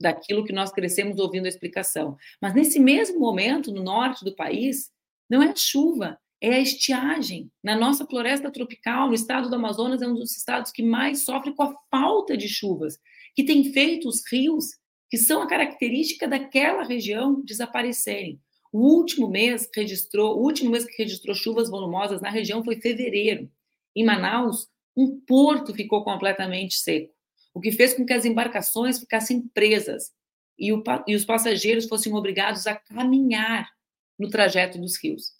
daquilo 0.00 0.44
que 0.44 0.52
nós 0.52 0.72
crescemos 0.72 1.18
ouvindo 1.18 1.46
a 1.46 1.48
explicação. 1.48 2.16
Mas 2.40 2.54
nesse 2.54 2.80
mesmo 2.80 3.20
momento, 3.20 3.72
no 3.72 3.82
norte 3.82 4.24
do 4.24 4.34
país, 4.34 4.90
não 5.30 5.42
é 5.42 5.50
a 5.50 5.56
chuva, 5.56 6.18
é 6.40 6.54
a 6.54 6.60
estiagem. 6.60 7.50
Na 7.62 7.76
nossa 7.76 8.04
floresta 8.04 8.50
tropical, 8.50 9.08
no 9.08 9.14
estado 9.14 9.48
do 9.48 9.54
Amazonas, 9.54 10.02
é 10.02 10.08
um 10.08 10.14
dos 10.14 10.36
estados 10.36 10.72
que 10.72 10.82
mais 10.82 11.24
sofre 11.24 11.54
com 11.54 11.62
a 11.62 11.74
falta 11.90 12.36
de 12.36 12.48
chuvas 12.48 12.98
que 13.34 13.44
tem 13.44 13.72
feito 13.72 14.08
os 14.08 14.22
rios, 14.30 14.78
que 15.10 15.18
são 15.18 15.42
a 15.42 15.46
característica 15.46 16.28
daquela 16.28 16.82
região, 16.82 17.42
desaparecerem. 17.42 18.40
O 18.72 18.80
último 18.80 19.28
mês 19.28 19.68
registrou, 19.74 20.38
o 20.38 20.42
último 20.42 20.70
mês 20.70 20.84
que 20.84 21.02
registrou 21.02 21.34
chuvas 21.34 21.68
volumosas 21.68 22.20
na 22.20 22.30
região 22.30 22.64
foi 22.64 22.80
fevereiro. 22.80 23.50
Em 23.94 24.04
Manaus, 24.04 24.68
um 24.96 25.20
porto 25.20 25.74
ficou 25.74 26.02
completamente 26.02 26.76
seco, 26.76 27.12
o 27.54 27.60
que 27.60 27.72
fez 27.72 27.94
com 27.94 28.04
que 28.04 28.12
as 28.12 28.24
embarcações 28.24 28.98
ficassem 28.98 29.42
presas 29.48 30.12
e, 30.58 30.72
o, 30.72 30.82
e 31.06 31.14
os 31.14 31.24
passageiros 31.24 31.86
fossem 31.86 32.12
obrigados 32.14 32.66
a 32.66 32.74
caminhar 32.74 33.70
no 34.18 34.28
trajeto 34.28 34.78
dos 34.78 34.96
rios. 35.02 35.32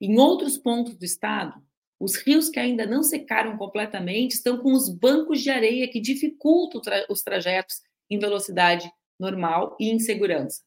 Em 0.00 0.18
outros 0.18 0.58
pontos 0.58 0.96
do 0.96 1.04
estado, 1.04 1.60
os 1.98 2.16
rios 2.16 2.50
que 2.50 2.60
ainda 2.60 2.86
não 2.86 3.02
secaram 3.02 3.56
completamente 3.56 4.32
estão 4.32 4.58
com 4.58 4.72
os 4.72 4.88
bancos 4.88 5.40
de 5.40 5.50
areia 5.50 5.88
que 5.88 6.00
dificultam 6.00 6.80
os 7.08 7.22
trajetos 7.22 7.82
em 8.10 8.18
velocidade 8.18 8.90
normal 9.18 9.76
e 9.80 9.90
em 9.90 9.98
segurança. 9.98 10.62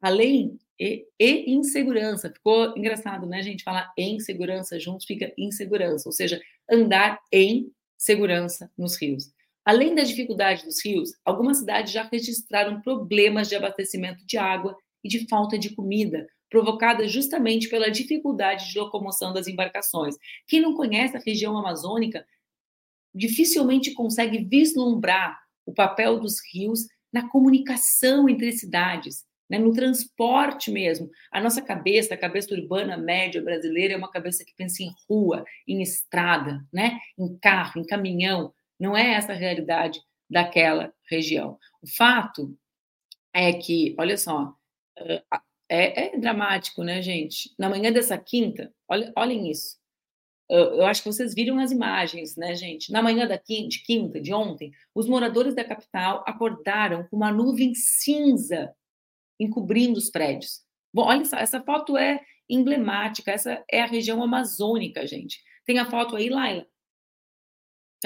Além 0.00 0.58
e, 0.78 1.06
e 1.18 1.50
insegurança, 1.50 2.30
ficou 2.30 2.76
engraçado, 2.76 3.26
né, 3.26 3.42
gente? 3.42 3.64
Falar 3.64 3.92
em 3.96 4.20
segurança 4.20 4.78
juntos 4.78 5.06
fica 5.06 5.32
insegurança, 5.38 6.08
ou 6.08 6.12
seja, 6.12 6.40
andar 6.70 7.18
em 7.32 7.72
segurança 7.96 8.70
nos 8.76 9.00
rios. 9.00 9.32
Além 9.64 9.94
da 9.94 10.02
dificuldade 10.02 10.64
dos 10.64 10.84
rios, 10.84 11.10
algumas 11.24 11.58
cidades 11.58 11.92
já 11.92 12.02
registraram 12.10 12.82
problemas 12.82 13.48
de 13.48 13.56
abastecimento 13.56 14.24
de 14.26 14.36
água 14.36 14.76
e 15.02 15.08
de 15.08 15.26
falta 15.28 15.58
de 15.58 15.74
comida, 15.74 16.26
provocadas 16.50 17.10
justamente 17.10 17.68
pela 17.68 17.90
dificuldade 17.90 18.70
de 18.70 18.78
locomoção 18.78 19.32
das 19.32 19.48
embarcações. 19.48 20.16
Quem 20.46 20.60
não 20.60 20.74
conhece 20.74 21.16
a 21.16 21.20
região 21.20 21.56
amazônica 21.56 22.24
dificilmente 23.14 23.94
consegue 23.94 24.44
vislumbrar 24.44 25.38
o 25.64 25.72
papel 25.72 26.18
dos 26.20 26.36
rios 26.52 26.80
na 27.12 27.28
comunicação 27.28 28.28
entre 28.28 28.52
cidades, 28.52 29.24
né, 29.48 29.58
no 29.58 29.72
transporte 29.72 30.70
mesmo. 30.70 31.08
A 31.30 31.40
nossa 31.40 31.62
cabeça, 31.62 32.14
a 32.14 32.18
cabeça 32.18 32.52
urbana 32.54 32.96
média 32.96 33.40
brasileira, 33.40 33.94
é 33.94 33.96
uma 33.96 34.10
cabeça 34.10 34.44
que 34.44 34.54
pensa 34.56 34.82
em 34.82 34.90
rua, 35.08 35.44
em 35.66 35.80
estrada, 35.80 36.60
né, 36.72 36.98
em 37.18 37.38
carro, 37.38 37.80
em 37.80 37.86
caminhão. 37.86 38.52
Não 38.84 38.94
é 38.94 39.14
essa 39.14 39.32
a 39.32 39.36
realidade 39.36 39.98
daquela 40.28 40.92
região. 41.08 41.58
O 41.82 41.88
fato 41.88 42.54
é 43.32 43.50
que, 43.54 43.96
olha 43.98 44.18
só, 44.18 44.54
é, 45.70 46.14
é, 46.14 46.18
dramático, 46.18 46.84
né, 46.84 47.00
gente? 47.00 47.54
Na 47.58 47.70
manhã 47.70 47.90
dessa 47.90 48.18
quinta, 48.18 48.70
olha, 48.86 49.10
olhem 49.16 49.50
isso. 49.50 49.78
Eu, 50.50 50.74
eu, 50.74 50.86
acho 50.86 51.02
que 51.02 51.10
vocês 51.10 51.34
viram 51.34 51.58
as 51.58 51.72
imagens, 51.72 52.36
né, 52.36 52.54
gente? 52.54 52.92
Na 52.92 53.02
manhã 53.02 53.26
da 53.26 53.38
quinta, 53.38 53.68
de 53.68 53.82
quinta, 53.82 54.20
de 54.20 54.34
ontem, 54.34 54.70
os 54.94 55.08
moradores 55.08 55.54
da 55.54 55.64
capital 55.64 56.22
acordaram 56.26 57.08
com 57.08 57.16
uma 57.16 57.32
nuvem 57.32 57.74
cinza 57.74 58.70
encobrindo 59.40 59.98
os 59.98 60.10
prédios. 60.10 60.62
Bom, 60.92 61.06
olha 61.06 61.24
só, 61.24 61.38
essa 61.38 61.62
foto 61.62 61.96
é 61.96 62.20
emblemática, 62.46 63.30
essa 63.30 63.64
é 63.70 63.80
a 63.80 63.86
região 63.86 64.22
amazônica, 64.22 65.06
gente. 65.06 65.42
Tem 65.64 65.78
a 65.78 65.90
foto 65.90 66.16
aí, 66.16 66.28
Laila? 66.28 66.66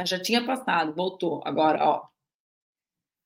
Já 0.05 0.21
tinha 0.21 0.45
passado, 0.45 0.95
voltou. 0.95 1.43
Agora, 1.45 1.85
ó. 1.85 2.09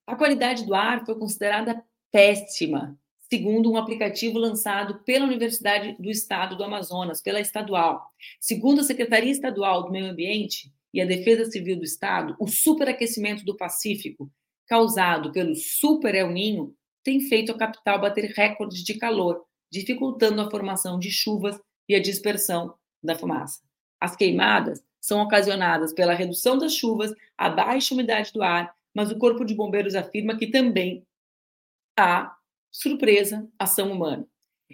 A 0.07 0.17
qualidade 0.17 0.67
do 0.67 0.75
ar 0.75 1.05
foi 1.05 1.15
considerada 1.19 1.85
péssima 2.11 2.99
segundo 3.33 3.73
um 3.73 3.79
aplicativo 3.79 4.39
lançado 4.39 5.03
pela 5.07 5.25
Universidade 5.25 5.97
do 5.99 6.11
Estado 6.11 6.55
do 6.55 6.63
Amazonas, 6.63 7.23
pela 7.23 7.41
estadual. 7.41 8.13
Segundo 8.39 8.83
a 8.83 8.85
Secretaria 8.85 9.31
Estadual 9.31 9.85
do 9.85 9.91
Meio 9.91 10.11
Ambiente 10.11 10.71
e 10.93 11.01
a 11.01 11.07
Defesa 11.07 11.51
Civil 11.51 11.79
do 11.79 11.83
Estado, 11.83 12.37
o 12.39 12.47
superaquecimento 12.47 13.43
do 13.43 13.57
Pacífico, 13.57 14.31
causado 14.67 15.33
pelo 15.33 15.55
Super 15.55 16.15
El 16.15 16.31
Ninho, 16.31 16.75
tem 17.03 17.21
feito 17.21 17.51
a 17.53 17.57
capital 17.57 18.03
bater 18.03 18.31
recordes 18.37 18.85
de 18.85 18.99
calor, 18.99 19.43
dificultando 19.71 20.43
a 20.43 20.51
formação 20.51 20.99
de 20.99 21.11
chuvas 21.11 21.59
e 21.89 21.95
a 21.95 22.03
dispersão 22.03 22.75
da 23.03 23.15
fumaça. 23.15 23.63
As 23.99 24.15
queimadas 24.15 24.83
são 25.03 25.21
ocasionadas 25.21 25.93
pela 25.93 26.15
redução 26.15 26.57
das 26.57 26.75
chuvas, 26.75 27.13
a 27.37 27.51
baixa 27.51 27.93
umidade 27.93 28.33
do 28.33 28.43
ar, 28.43 28.73
mas 28.95 29.11
o 29.11 29.19
Corpo 29.19 29.45
de 29.45 29.55
Bombeiros 29.55 29.97
afirma 29.97 30.39
que 30.39 30.47
também 30.47 31.05
há 31.99 32.35
Surpresa, 32.71 33.47
ação 33.59 33.93
humana. 33.93 34.27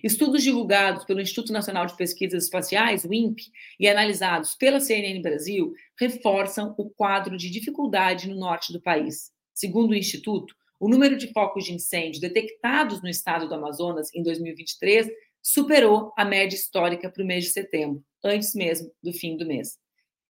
Estudos 0.05 0.45
divulgados 0.45 1.05
pelo 1.05 1.21
Instituto 1.21 1.53
Nacional 1.53 1.87
de 1.87 1.97
Pesquisas 1.97 2.45
Espaciais, 2.45 3.05
o 3.05 3.13
INPE, 3.13 3.51
e 3.81 3.89
analisados 3.89 4.55
pela 4.55 4.79
CNN 4.79 5.21
Brasil, 5.21 5.73
reforçam 5.99 6.75
o 6.79 6.89
quadro 6.89 7.37
de 7.37 7.51
dificuldade 7.51 8.29
no 8.29 8.37
norte 8.37 8.73
do 8.73 8.81
país. 8.81 9.33
Segundo 9.53 9.91
o 9.91 9.97
Instituto, 9.97 10.55
o 10.79 10.89
número 10.89 11.17
de 11.17 11.33
focos 11.33 11.65
de 11.65 11.73
incêndio 11.73 12.21
detectados 12.21 13.03
no 13.03 13.09
estado 13.09 13.49
do 13.49 13.55
Amazonas 13.55 14.15
em 14.15 14.23
2023 14.23 15.09
superou 15.43 16.13
a 16.17 16.25
média 16.25 16.55
histórica 16.55 17.11
para 17.11 17.23
o 17.25 17.27
mês 17.27 17.45
de 17.45 17.51
setembro, 17.51 18.05
antes 18.23 18.55
mesmo 18.55 18.93
do 19.03 19.13
fim 19.13 19.37
do 19.37 19.45
mês. 19.45 19.77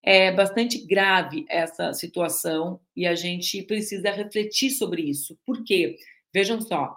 É 0.02 0.32
bastante 0.32 0.78
grave 0.86 1.44
essa 1.48 1.92
situação 1.92 2.80
e 2.96 3.06
a 3.06 3.14
gente 3.14 3.62
precisa 3.62 4.10
refletir 4.10 4.70
sobre 4.70 5.02
isso. 5.02 5.38
Por 5.44 5.64
quê? 5.64 5.96
Vejam 6.32 6.60
só, 6.60 6.96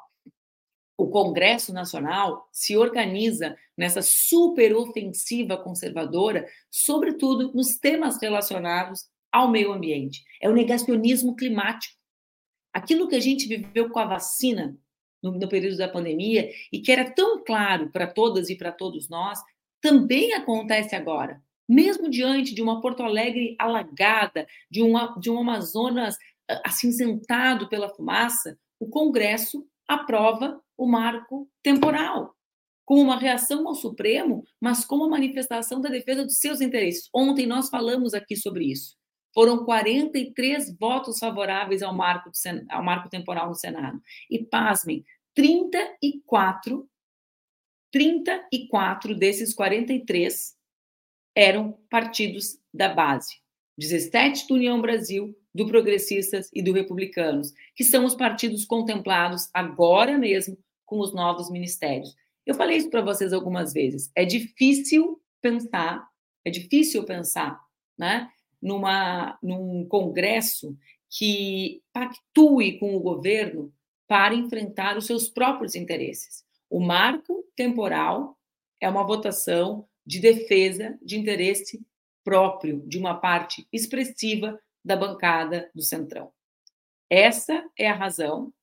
o 0.97 1.09
Congresso 1.09 1.73
Nacional 1.73 2.47
se 2.51 2.77
organiza 2.77 3.57
nessa 3.75 4.03
superofensiva 4.03 5.57
conservadora, 5.57 6.47
sobretudo 6.69 7.51
nos 7.53 7.77
temas 7.77 8.21
relacionados 8.21 9.09
ao 9.31 9.49
meio 9.49 9.71
ambiente. 9.71 10.23
É 10.39 10.47
o 10.47 10.53
negacionismo 10.53 11.35
climático. 11.35 11.95
Aquilo 12.71 13.07
que 13.07 13.15
a 13.15 13.19
gente 13.19 13.47
viveu 13.47 13.89
com 13.89 13.97
a 13.97 14.05
vacina 14.05 14.77
no, 15.23 15.31
no 15.31 15.49
período 15.49 15.77
da 15.77 15.89
pandemia 15.89 16.51
e 16.71 16.79
que 16.79 16.91
era 16.91 17.09
tão 17.09 17.43
claro 17.43 17.89
para 17.89 18.05
todas 18.05 18.49
e 18.49 18.55
para 18.55 18.71
todos 18.71 19.09
nós, 19.09 19.39
também 19.81 20.33
acontece 20.33 20.95
agora. 20.95 21.41
Mesmo 21.67 22.10
diante 22.10 22.54
de 22.54 22.62
uma 22.62 22.82
Porto 22.82 23.04
Alegre 23.04 23.56
alagada, 23.60 24.47
de, 24.69 24.82
uma, 24.82 25.17
de 25.19 25.30
um 25.30 25.39
Amazonas 25.39 26.17
ah, 26.50 26.62
acinzentado 26.65 27.69
pela 27.69 27.89
fumaça, 27.89 28.58
o 28.80 28.89
Congresso 28.89 29.65
aprova 29.88 30.62
o 30.78 30.88
marco 30.88 31.50
temporal, 31.62 32.36
como 32.86 33.02
uma 33.02 33.19
reação 33.19 33.67
ao 33.67 33.76
Supremo, 33.76 34.43
mas 34.60 34.84
como 34.84 35.04
uma 35.04 35.12
manifestação 35.12 35.80
da 35.80 35.89
defesa 35.89 36.24
dos 36.24 36.39
seus 36.39 36.62
interesses. 36.62 37.08
Ontem 37.13 37.45
nós 37.45 37.69
falamos 37.69 38.13
aqui 38.13 38.36
sobre 38.36 38.65
isso. 38.65 38.95
Foram 39.34 39.63
43 39.63 40.78
votos 40.78 41.19
favoráveis 41.19 41.82
ao 41.82 41.95
marco, 41.95 42.32
ao 42.69 42.84
marco 42.84 43.10
temporal 43.10 43.47
no 43.47 43.56
Senado. 43.56 44.02
E, 44.30 44.43
pasmem, 44.43 45.06
34, 45.36 46.89
34 47.91 49.15
desses 49.15 49.54
43 49.54 50.56
eram 51.36 51.78
partidos 51.89 52.60
da 52.74 52.89
base. 52.89 53.41
17 53.78 54.48
do 54.48 54.56
União 54.56 54.82
Brasil, 54.82 55.36
do 55.54 55.65
Progressistas 55.65 56.50
e 56.54 56.62
do 56.62 56.72
Republicanos, 56.72 57.54
que 57.76 57.84
são 57.84 58.06
os 58.06 58.15
partidos 58.15 58.65
contemplados 58.65 59.50
agora 59.54 60.17
mesmo 60.17 60.58
com 60.86 61.00
os 61.00 61.13
novos 61.13 61.50
ministérios. 61.50 62.15
Eu 62.46 62.56
falei 62.56 62.78
isso 62.78 62.89
para 62.89 63.02
vocês 63.02 63.34
algumas 63.34 63.74
vezes. 63.74 64.12
É 64.15 64.26
difícil 64.26 65.22
pensar, 65.41 66.08
é 66.44 66.50
difícil 66.50 67.04
pensar, 67.04 67.60
né, 67.98 68.30
numa 68.62 69.38
num 69.41 69.86
congresso 69.88 70.78
que 71.10 71.82
pactue 71.91 72.80
com 72.80 72.96
o 72.96 73.00
governo 73.00 73.74
para 74.08 74.36
enfrentar 74.36 74.98
os 74.98 75.06
seus 75.06 75.30
próprios 75.30 75.76
interesses. 75.76 76.44
O 76.70 76.80
marco 76.80 77.46
temporal 77.56 78.38
é 78.80 78.89
uma 78.89 79.04
votação 79.04 79.88
de 80.05 80.19
defesa 80.19 80.97
de 81.01 81.17
interesse 81.17 81.81
próprio 82.23 82.81
de 82.87 82.97
uma 82.97 83.19
parte 83.19 83.67
expressiva 83.71 84.59
da 84.83 84.95
bancada 84.95 85.69
do 85.73 85.81
Centrão. 85.81 86.31
Essa 87.09 87.63
é 87.77 87.89
a 87.89 87.95
razão 87.95 88.53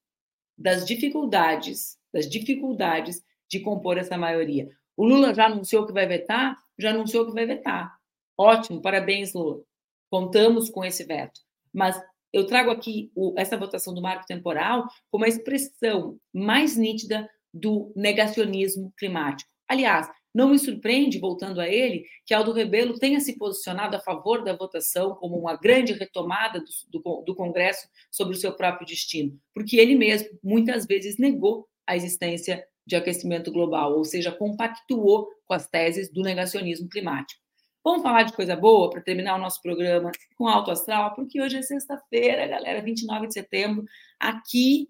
das 0.57 0.87
dificuldades 0.87 1.99
das 2.13 2.29
dificuldades 2.29 3.23
de 3.49 3.61
compor 3.61 3.99
essa 3.99 4.17
maioria. 4.17 4.69
O 4.97 5.05
Lula 5.05 5.35
já 5.35 5.47
anunciou 5.47 5.87
que 5.87 5.93
vai 5.93 6.07
vetar? 6.07 6.57
Já 6.79 6.91
anunciou 6.91 7.27
que 7.27 7.33
vai 7.33 7.47
vetar. 7.47 7.97
Ótimo, 8.37 8.81
parabéns, 8.81 9.33
Lula. 9.33 9.63
Contamos 10.11 10.71
com 10.71 10.85
esse 10.85 11.05
veto. 11.05 11.41
Mas 11.73 12.01
eu 12.33 12.47
trago 12.47 12.71
aqui 12.71 13.11
o, 13.15 13.35
essa 13.37 13.57
votação 13.57 13.95
do 13.95 14.03
marco 14.03 14.27
temporal 14.27 14.87
como 15.11 15.25
a 15.25 15.29
expressão 15.29 16.19
mais 16.33 16.77
nítida 16.77 17.29
do 17.53 17.93
negacionismo 17.95 18.93
climático. 18.97 19.51
Aliás, 19.69 20.09
não 20.35 20.51
me 20.51 20.59
surpreende, 20.59 21.19
voltando 21.19 21.61
a 21.61 21.69
ele, 21.69 22.05
que 22.25 22.35
Aldo 22.35 22.53
Rebelo 22.53 22.99
tenha 22.99 23.21
se 23.21 23.37
posicionado 23.37 23.97
a 23.97 24.01
favor 24.01 24.45
da 24.45 24.57
votação 24.57 25.15
como 25.15 25.37
uma 25.39 25.57
grande 25.57 25.93
retomada 25.93 26.61
do, 26.61 27.01
do, 27.01 27.23
do 27.23 27.35
Congresso 27.35 27.89
sobre 28.11 28.35
o 28.35 28.39
seu 28.39 28.53
próprio 28.53 28.87
destino, 28.87 29.39
porque 29.55 29.77
ele 29.77 29.95
mesmo 29.95 30.29
muitas 30.43 30.87
vezes 30.87 31.19
negou 31.19 31.67
a 31.87 31.97
existência 31.97 32.65
de 32.87 32.97
aquecimento 32.97 33.53
global, 33.53 33.97
ou 33.97 34.05
seja, 34.05 34.33
compactuou 34.33 35.29
com 35.47 35.55
as 35.55 35.67
teses 35.69 36.11
do 36.11 36.23
negacionismo 36.23 36.89
climático. 36.89 37.41
Vamos 37.85 38.03
falar 38.03 38.23
de 38.25 38.33
coisa 38.33 38.57
boa 38.57 38.91
para 38.91 39.01
terminar 39.01 39.37
o 39.37 39.41
nosso 39.41 39.63
programa 39.63 40.11
com 40.37 40.47
alto 40.47 40.71
astral, 40.71 41.15
porque 41.15 41.41
hoje 41.41 41.57
é 41.57 41.63
sexta-feira, 41.63 42.47
galera, 42.47 42.83
29 42.83 43.29
de 43.29 43.35
setembro. 43.35 43.85
Aqui, 44.19 44.89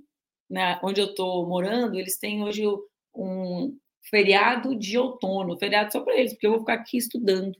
né, 0.49 0.81
onde 0.83 1.01
eu 1.01 1.07
estou 1.07 1.47
morando, 1.47 1.99
eles 1.99 2.19
têm 2.19 2.43
hoje 2.43 2.65
um 3.15 3.77
feriado 4.11 4.77
de 4.77 4.99
outono, 4.99 5.59
feriado 5.59 5.93
só 5.93 6.01
para 6.01 6.17
eles, 6.17 6.33
porque 6.33 6.47
eu 6.47 6.53
vou 6.53 6.61
ficar 6.61 6.75
aqui 6.75 6.97
estudando, 6.97 7.57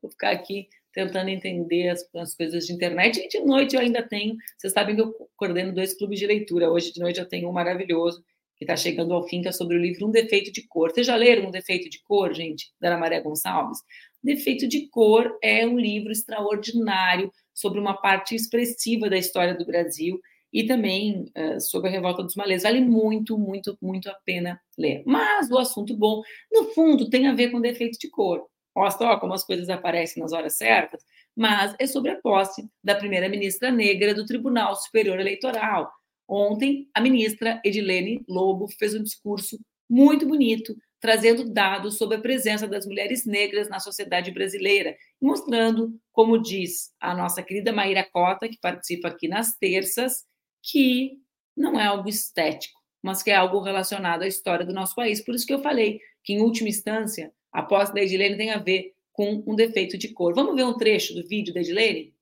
vou 0.00 0.10
ficar 0.10 0.30
aqui 0.30 0.68
tentando 0.92 1.30
entender 1.30 1.88
as, 1.88 2.06
as, 2.14 2.34
coisas 2.34 2.66
de 2.66 2.72
internet. 2.72 3.18
E 3.18 3.28
de 3.28 3.40
noite 3.40 3.74
eu 3.74 3.80
ainda 3.80 4.02
tenho, 4.02 4.36
vocês 4.58 4.72
sabem 4.72 4.94
que 4.94 5.02
eu 5.02 5.14
coordeno 5.36 5.72
dois 5.72 5.94
clubes 5.94 6.18
de 6.18 6.26
leitura. 6.26 6.70
Hoje 6.70 6.92
de 6.92 7.00
noite 7.00 7.18
eu 7.18 7.26
tenho 7.26 7.48
um 7.48 7.52
maravilhoso 7.52 8.22
que 8.56 8.64
está 8.64 8.76
chegando 8.76 9.14
ao 9.14 9.26
fim, 9.26 9.42
que 9.42 9.48
é 9.48 9.52
sobre 9.52 9.76
o 9.76 9.80
livro 9.80 10.06
Um 10.06 10.10
Defeito 10.10 10.52
de 10.52 10.66
Cor. 10.68 10.90
Vocês 10.90 11.06
já 11.06 11.16
leram 11.16 11.48
Um 11.48 11.50
Defeito 11.50 11.88
de 11.88 12.02
Cor, 12.02 12.32
gente? 12.34 12.70
Da 12.80 12.88
Ana 12.88 12.98
Maria 12.98 13.20
Gonçalves? 13.20 13.78
Defeito 14.22 14.68
de 14.68 14.88
Cor 14.88 15.36
é 15.42 15.66
um 15.66 15.78
livro 15.78 16.12
extraordinário 16.12 17.32
sobre 17.54 17.80
uma 17.80 17.94
parte 17.94 18.34
expressiva 18.34 19.08
da 19.08 19.16
história 19.16 19.54
do 19.54 19.66
Brasil 19.66 20.20
e 20.52 20.66
também 20.66 21.32
uh, 21.36 21.60
sobre 21.60 21.88
a 21.88 21.92
revolta 21.92 22.22
dos 22.22 22.36
malês. 22.36 22.62
Vale 22.62 22.80
muito, 22.80 23.38
muito, 23.38 23.76
muito 23.80 24.10
a 24.10 24.14
pena 24.24 24.60
ler. 24.76 25.02
Mas 25.06 25.50
o 25.50 25.58
assunto 25.58 25.96
bom, 25.96 26.22
no 26.52 26.64
fundo, 26.72 27.08
tem 27.08 27.26
a 27.26 27.34
ver 27.34 27.50
com 27.50 27.60
defeito 27.60 27.98
de 27.98 28.10
cor. 28.10 28.46
Mostra 28.76 29.08
ó, 29.08 29.18
como 29.18 29.34
as 29.34 29.44
coisas 29.44 29.68
aparecem 29.68 30.22
nas 30.22 30.32
horas 30.32 30.56
certas, 30.56 31.04
mas 31.36 31.74
é 31.78 31.86
sobre 31.86 32.10
a 32.10 32.20
posse 32.20 32.66
da 32.82 32.94
primeira-ministra 32.94 33.70
negra 33.70 34.14
do 34.14 34.24
Tribunal 34.24 34.74
Superior 34.76 35.18
Eleitoral. 35.20 35.90
Ontem, 36.28 36.88
a 36.94 37.00
ministra 37.00 37.60
Edilene 37.64 38.24
Lobo 38.28 38.68
fez 38.78 38.94
um 38.94 39.02
discurso 39.02 39.58
muito 39.88 40.26
bonito, 40.26 40.74
trazendo 41.00 41.52
dados 41.52 41.98
sobre 41.98 42.16
a 42.16 42.20
presença 42.20 42.66
das 42.66 42.86
mulheres 42.86 43.26
negras 43.26 43.68
na 43.68 43.78
sociedade 43.78 44.30
brasileira, 44.30 44.96
mostrando, 45.20 45.94
como 46.12 46.40
diz 46.40 46.92
a 46.98 47.14
nossa 47.14 47.42
querida 47.42 47.72
Maíra 47.72 48.06
Cota, 48.10 48.48
que 48.48 48.58
participa 48.58 49.08
aqui 49.08 49.28
nas 49.28 49.54
terças, 49.58 50.24
que 50.62 51.18
não 51.56 51.78
é 51.78 51.86
algo 51.86 52.08
estético, 52.08 52.78
mas 53.02 53.22
que 53.22 53.30
é 53.30 53.34
algo 53.34 53.60
relacionado 53.60 54.22
à 54.22 54.26
história 54.26 54.64
do 54.64 54.72
nosso 54.72 54.94
país. 54.94 55.20
Por 55.20 55.34
isso 55.34 55.46
que 55.46 55.52
eu 55.52 55.60
falei 55.60 56.00
que, 56.22 56.34
em 56.34 56.40
última 56.40 56.68
instância, 56.68 57.32
a 57.52 57.62
posse 57.62 57.92
da 57.92 58.00
Edilene 58.00 58.36
tem 58.36 58.50
a 58.50 58.58
ver 58.58 58.92
com 59.12 59.42
um 59.46 59.54
defeito 59.54 59.98
de 59.98 60.08
cor. 60.08 60.34
Vamos 60.34 60.54
ver 60.54 60.64
um 60.64 60.76
trecho 60.76 61.14
do 61.14 61.26
vídeo 61.26 61.52
da 61.52 61.60
Edilene? 61.60 62.14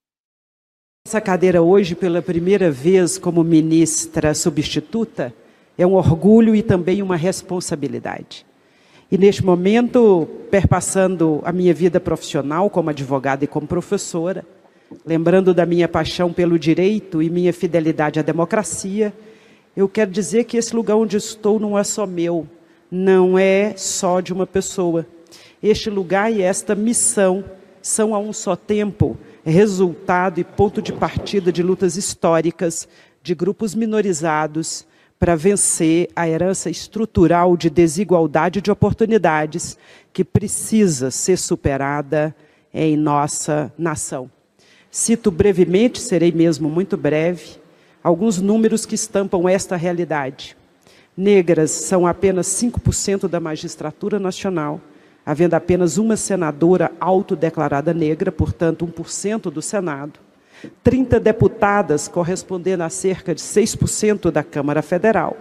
Essa 1.07 1.21
cadeira 1.21 1.63
hoje, 1.63 1.95
pela 1.95 2.21
primeira 2.21 2.71
vez 2.71 3.17
como 3.17 3.45
ministra 3.45 4.35
substituta, 4.35 5.35
é 5.79 5.87
um 5.87 5.95
orgulho 5.95 6.55
e 6.55 6.63
também 6.63 7.01
uma 7.01 7.17
responsabilidade. 7.17 8.45
E 9.11 9.17
neste 9.17 9.45
momento, 9.45 10.29
perpassando 10.51 11.41
a 11.45 11.53
minha 11.53 11.73
vida 11.75 11.99
profissional 11.99 12.69
como 12.69 12.91
advogada 12.91 13.45
e 13.45 13.49
como 13.49 13.67
professora, 13.67 14.45
lembrando 15.05 15.55
da 15.55 15.65
minha 15.65 15.89
paixão 15.89 16.33
pelo 16.33 16.59
direito 16.59 17.23
e 17.23 17.31
minha 17.31 17.53
fidelidade 17.53 18.19
à 18.19 18.23
democracia, 18.23 19.13
eu 19.77 19.89
quero 19.89 20.11
dizer 20.11 20.45
que 20.45 20.57
esse 20.57 20.75
lugar 20.75 20.97
onde 20.97 21.17
estou 21.17 21.59
não 21.59 21.79
é 21.79 21.85
só 21.85 22.07
meu, 22.07 22.47
não 22.91 23.39
é 23.39 23.75
só 23.77 24.21
de 24.21 24.33
uma 24.33 24.47
pessoa. 24.47 25.07
Este 25.63 25.91
lugar 25.91 26.33
e 26.33 26.43
esta 26.43 26.75
missão 26.75 27.45
são 27.81 28.15
a 28.15 28.19
um 28.19 28.33
só 28.33 28.57
tempo 28.57 29.17
resultado 29.45 30.39
e 30.39 30.45
ponto 30.45 30.83
de 30.83 30.93
partida 30.93 31.53
de 31.53 31.63
lutas 31.63 31.97
históricas 31.97 32.89
de 33.23 33.35
grupos 33.35 33.75
minorizados 33.75 34.87
para 35.19 35.37
vencer 35.37 36.09
a 36.17 36.29
herança 36.29 36.71
estrutural 36.71 37.57
de 37.57 37.69
desigualdade 37.69 38.61
de 38.61 38.71
oportunidades 38.71 39.77
que 40.13 40.25
precisa 40.25 41.11
ser 41.11 41.37
superada 41.37 42.35
em 42.73 42.97
nossa 42.97 43.73
nação. 43.77 44.31
Cito 44.91 45.31
brevemente, 45.31 46.01
serei 46.01 46.33
mesmo 46.33 46.69
muito 46.69 46.97
breve, 46.97 47.61
alguns 48.03 48.41
números 48.41 48.85
que 48.85 48.97
estampam 48.97 49.49
esta 49.49 49.77
realidade. 49.77 50.57
Negras 51.17 51.71
são 51.71 52.09
apenas 52.09 52.49
5% 52.49 53.29
da 53.29 53.39
magistratura 53.39 54.19
nacional, 54.19 54.81
havendo 55.25 55.55
apenas 55.55 55.97
uma 55.97 56.17
senadora 56.17 56.91
autodeclarada 56.99 57.95
negra, 57.95 58.33
portanto, 58.33 58.85
1% 58.85 59.43
do 59.43 59.63
Senado. 59.63 60.19
30 60.83 61.21
deputadas, 61.21 62.09
correspondendo 62.09 62.83
a 62.83 62.91
cerca 62.91 63.33
de 63.33 63.41
6% 63.41 64.29
da 64.33 64.43
Câmara 64.43 64.83
Federal. 64.83 65.37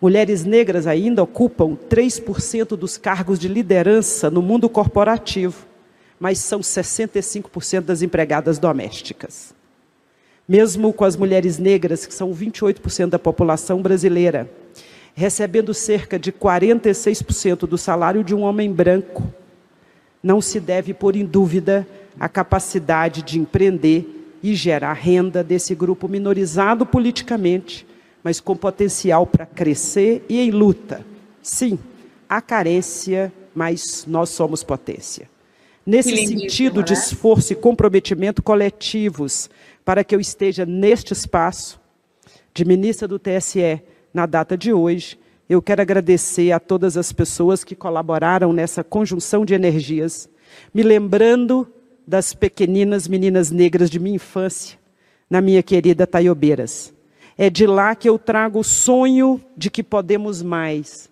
Mulheres 0.00 0.44
negras 0.44 0.88
ainda 0.88 1.22
ocupam 1.22 1.76
3% 1.88 2.76
dos 2.76 2.96
cargos 2.96 3.38
de 3.38 3.46
liderança 3.46 4.28
no 4.28 4.42
mundo 4.42 4.68
corporativo 4.68 5.69
mas 6.20 6.38
são 6.38 6.60
65% 6.60 7.80
das 7.80 8.02
empregadas 8.02 8.58
domésticas. 8.58 9.54
Mesmo 10.46 10.92
com 10.92 11.04
as 11.06 11.16
mulheres 11.16 11.56
negras, 11.56 12.04
que 12.04 12.12
são 12.12 12.34
28% 12.34 13.08
da 13.08 13.18
população 13.18 13.80
brasileira, 13.80 14.50
recebendo 15.14 15.72
cerca 15.72 16.18
de 16.18 16.30
46% 16.30 17.60
do 17.60 17.78
salário 17.78 18.22
de 18.22 18.34
um 18.34 18.42
homem 18.42 18.70
branco, 18.70 19.32
não 20.22 20.42
se 20.42 20.60
deve 20.60 20.92
pôr 20.92 21.16
em 21.16 21.24
dúvida 21.24 21.88
a 22.18 22.28
capacidade 22.28 23.22
de 23.22 23.38
empreender 23.38 24.36
e 24.42 24.54
gerar 24.54 24.92
renda 24.92 25.42
desse 25.42 25.74
grupo 25.74 26.06
minorizado 26.06 26.84
politicamente, 26.84 27.86
mas 28.22 28.40
com 28.40 28.54
potencial 28.54 29.26
para 29.26 29.46
crescer 29.46 30.22
e 30.28 30.38
em 30.38 30.50
luta. 30.50 31.02
Sim, 31.40 31.78
há 32.28 32.42
carência, 32.42 33.32
mas 33.54 34.04
nós 34.06 34.28
somos 34.28 34.62
potência 34.62 35.29
nesse 35.90 36.26
sentido 36.26 36.82
de 36.82 36.92
né? 36.92 36.98
esforço 36.98 37.52
e 37.52 37.56
comprometimento 37.56 38.42
coletivos, 38.42 39.50
para 39.84 40.04
que 40.04 40.14
eu 40.14 40.20
esteja 40.20 40.64
neste 40.64 41.12
espaço 41.12 41.80
de 42.54 42.64
ministra 42.64 43.08
do 43.08 43.18
TSE 43.18 43.82
na 44.14 44.24
data 44.24 44.56
de 44.56 44.72
hoje, 44.72 45.18
eu 45.48 45.60
quero 45.60 45.82
agradecer 45.82 46.52
a 46.52 46.60
todas 46.60 46.96
as 46.96 47.12
pessoas 47.12 47.64
que 47.64 47.74
colaboraram 47.74 48.52
nessa 48.52 48.84
conjunção 48.84 49.44
de 49.44 49.52
energias, 49.52 50.28
me 50.72 50.84
lembrando 50.84 51.66
das 52.06 52.32
pequeninas 52.32 53.08
meninas 53.08 53.50
negras 53.50 53.90
de 53.90 53.98
minha 53.98 54.14
infância, 54.14 54.78
na 55.28 55.40
minha 55.40 55.62
querida 55.62 56.06
Taiobeiras. 56.06 56.94
É 57.36 57.50
de 57.50 57.66
lá 57.66 57.96
que 57.96 58.08
eu 58.08 58.16
trago 58.16 58.60
o 58.60 58.64
sonho 58.64 59.40
de 59.56 59.70
que 59.70 59.82
podemos 59.82 60.40
mais, 60.40 61.09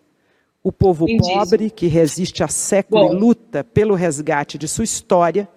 o 0.62 0.72
povo 0.72 1.06
pobre, 1.18 1.70
que 1.70 1.86
resiste 1.86 2.42
há 2.42 2.48
séculos 2.48 3.12
e 3.12 3.14
luta 3.14 3.64
pelo 3.64 3.94
resgate 3.94 4.58
de 4.58 4.66
sua 4.68 4.84
história, 4.84 5.48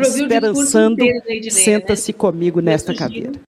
esperançando, 0.00 1.04
né? 1.04 1.50
senta-se 1.50 2.12
né? 2.12 2.18
comigo 2.18 2.60
nesta 2.60 2.92
sugiro, 2.92 3.08
cadeira. 3.08 3.40